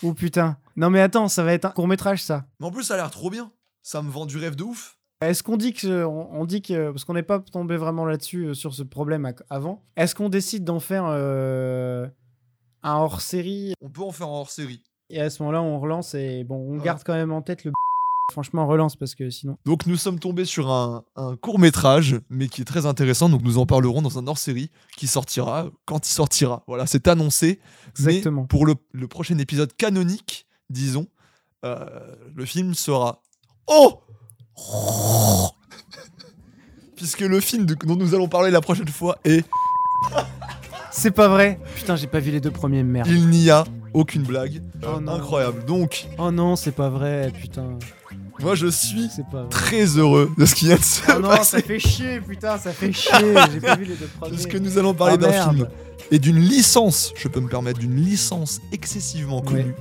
[0.02, 0.56] Oh putain.
[0.76, 2.44] Non mais attends, ça va être un court métrage ça.
[2.58, 3.52] Mais en plus, ça a l'air trop bien.
[3.84, 4.98] Ça me vend du rêve de ouf.
[5.22, 8.46] Est-ce qu'on dit que on, on dit que parce qu'on n'est pas tombé vraiment là-dessus
[8.46, 9.80] euh, sur ce problème ac- avant.
[9.96, 12.08] Est-ce qu'on décide d'en faire euh,
[12.82, 13.74] un hors-série?
[13.80, 14.82] On peut en faire en hors série.
[15.12, 16.84] Et à ce moment-là on relance et bon on Ouais.
[16.84, 17.72] garde quand même en tête le
[18.32, 22.16] franchement on relance parce que sinon Donc nous sommes tombés sur un, un court métrage,
[22.30, 23.28] mais qui est très intéressant.
[23.28, 26.62] Donc nous en parlerons dans un hors-série qui sortira quand il sortira.
[26.66, 27.60] Voilà, c'est annoncé.
[28.00, 28.44] Mais exactement.
[28.46, 31.06] pour le, le prochain épisode canonique, disons,
[31.66, 31.84] euh,
[32.34, 33.20] le film sera
[33.66, 34.00] Oh
[36.96, 39.44] Puisque le film de- dont nous allons parler la prochaine fois est
[40.90, 41.58] C'est pas vrai.
[41.74, 43.08] Putain j'ai pas vu les deux premiers merde.
[43.08, 44.62] Il n'y a aucune blague.
[44.84, 45.12] Oh non.
[45.12, 45.64] Incroyable.
[45.64, 47.78] Donc, Oh non c'est pas vrai putain
[48.40, 49.08] moi je suis
[49.50, 52.72] très heureux de ce qui vient de se Oh non ça fait chier putain ça
[52.72, 54.32] fait chier j'ai pas vu les deux premiers.
[54.32, 55.68] Parce que nous allons parler Ah, d'un film
[56.10, 59.74] et d'une licence, je peux me permettre, d'une licence excessivement connue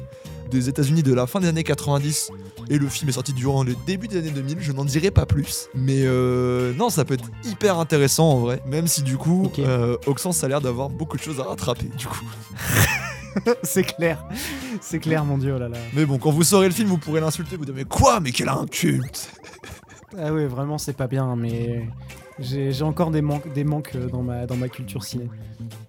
[0.49, 2.29] des États-Unis de la fin des années 90.
[2.69, 5.25] Et le film est sorti durant le début des années 2000, je n'en dirai pas
[5.25, 5.67] plus.
[5.73, 9.59] Mais euh, non, ça peut être hyper intéressant en vrai, même si du coup, Ok.
[9.59, 12.25] euh, Oxens a l'air d'avoir beaucoup de choses à rattraper du coup.
[13.63, 14.25] c'est clair.
[14.81, 15.77] C'est clair mon dieu oh là là.
[15.93, 18.31] Mais bon, quand vous saurez le film, vous pourrez l'insulter, vous direz mais quoi Mais
[18.31, 19.31] quel inculte
[20.17, 21.87] Ah ouais, vraiment, c'est pas bien, mais
[22.39, 25.29] j'ai j'ai encore des manques, des manques euh, dans ma, dans ma culture ciné.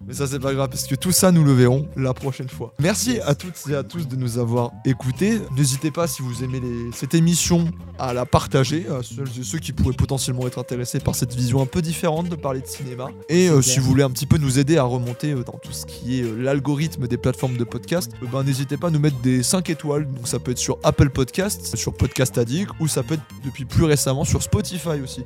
[0.07, 2.73] Mais ça, c'est pas grave, parce que tout ça, nous le verrons la prochaine fois.
[2.79, 5.39] Merci à toutes et à tous de nous avoir écoutés.
[5.55, 9.59] N'hésitez pas, si vous aimez les- cette émission, à la partager à celles et ceux
[9.59, 13.07] qui pourraient potentiellement être intéressés par cette vision un peu différente de parler de cinéma.
[13.29, 15.71] Et euh, si vous voulez un petit peu nous aider à remonter euh, dans tout
[15.71, 19.19] ce qui est euh, l'algorithme des plateformes de podcast, ben, n'hésitez pas à nous mettre
[19.21, 20.05] des 5 étoiles.
[20.11, 23.65] Donc ça peut être sur Apple Podcasts, sur Podcast Addict, ou ça peut être depuis
[23.65, 25.23] plus récemment sur Spotify aussi.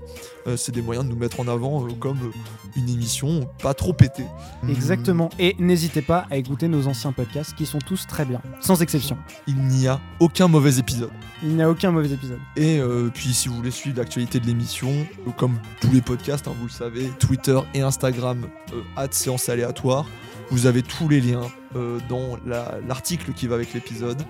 [0.55, 2.31] C'est des moyens de nous mettre en avant comme
[2.77, 4.25] une émission pas trop pétée.
[4.69, 5.29] Exactement.
[5.39, 9.17] Et n'hésitez pas à écouter nos anciens podcasts qui sont tous très bien, sans exception.
[9.47, 11.09] Il n'y a aucun mauvais épisode.
[11.43, 12.39] Il n'y a aucun mauvais épisode.
[12.55, 14.89] Et euh, puis si vous voulez suivre l'actualité de l'émission,
[15.27, 20.05] euh, comme tous les podcasts, hein, vous le savez, Twitter et Instagram, euh, séance aléatoire,
[20.49, 21.43] vous avez tous les liens
[21.75, 24.21] euh, dans la- l'article qui va avec l'épisode.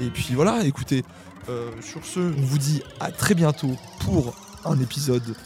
[0.00, 1.04] Et puis voilà, écoutez,
[1.80, 5.36] sur ce, on vous dit à très bientôt pour un épisode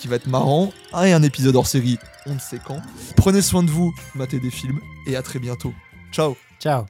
[0.00, 0.72] qui va être marrant
[1.04, 2.80] et un épisode hors série, on ne sait quand.
[3.16, 5.74] Prenez soin de vous, matez des films et à très bientôt.
[6.12, 6.86] Ciao Ciao.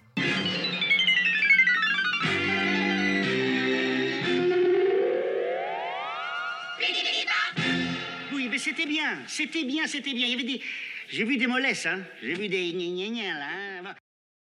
[8.32, 10.26] Oui, mais c'était bien, c'était bien, c'était bien.
[10.26, 10.60] Il y avait des.
[11.08, 12.00] J'ai vu des mollesses, hein.
[12.22, 13.46] J'ai vu des gna gna gna, là.
[13.90, 13.94] hein.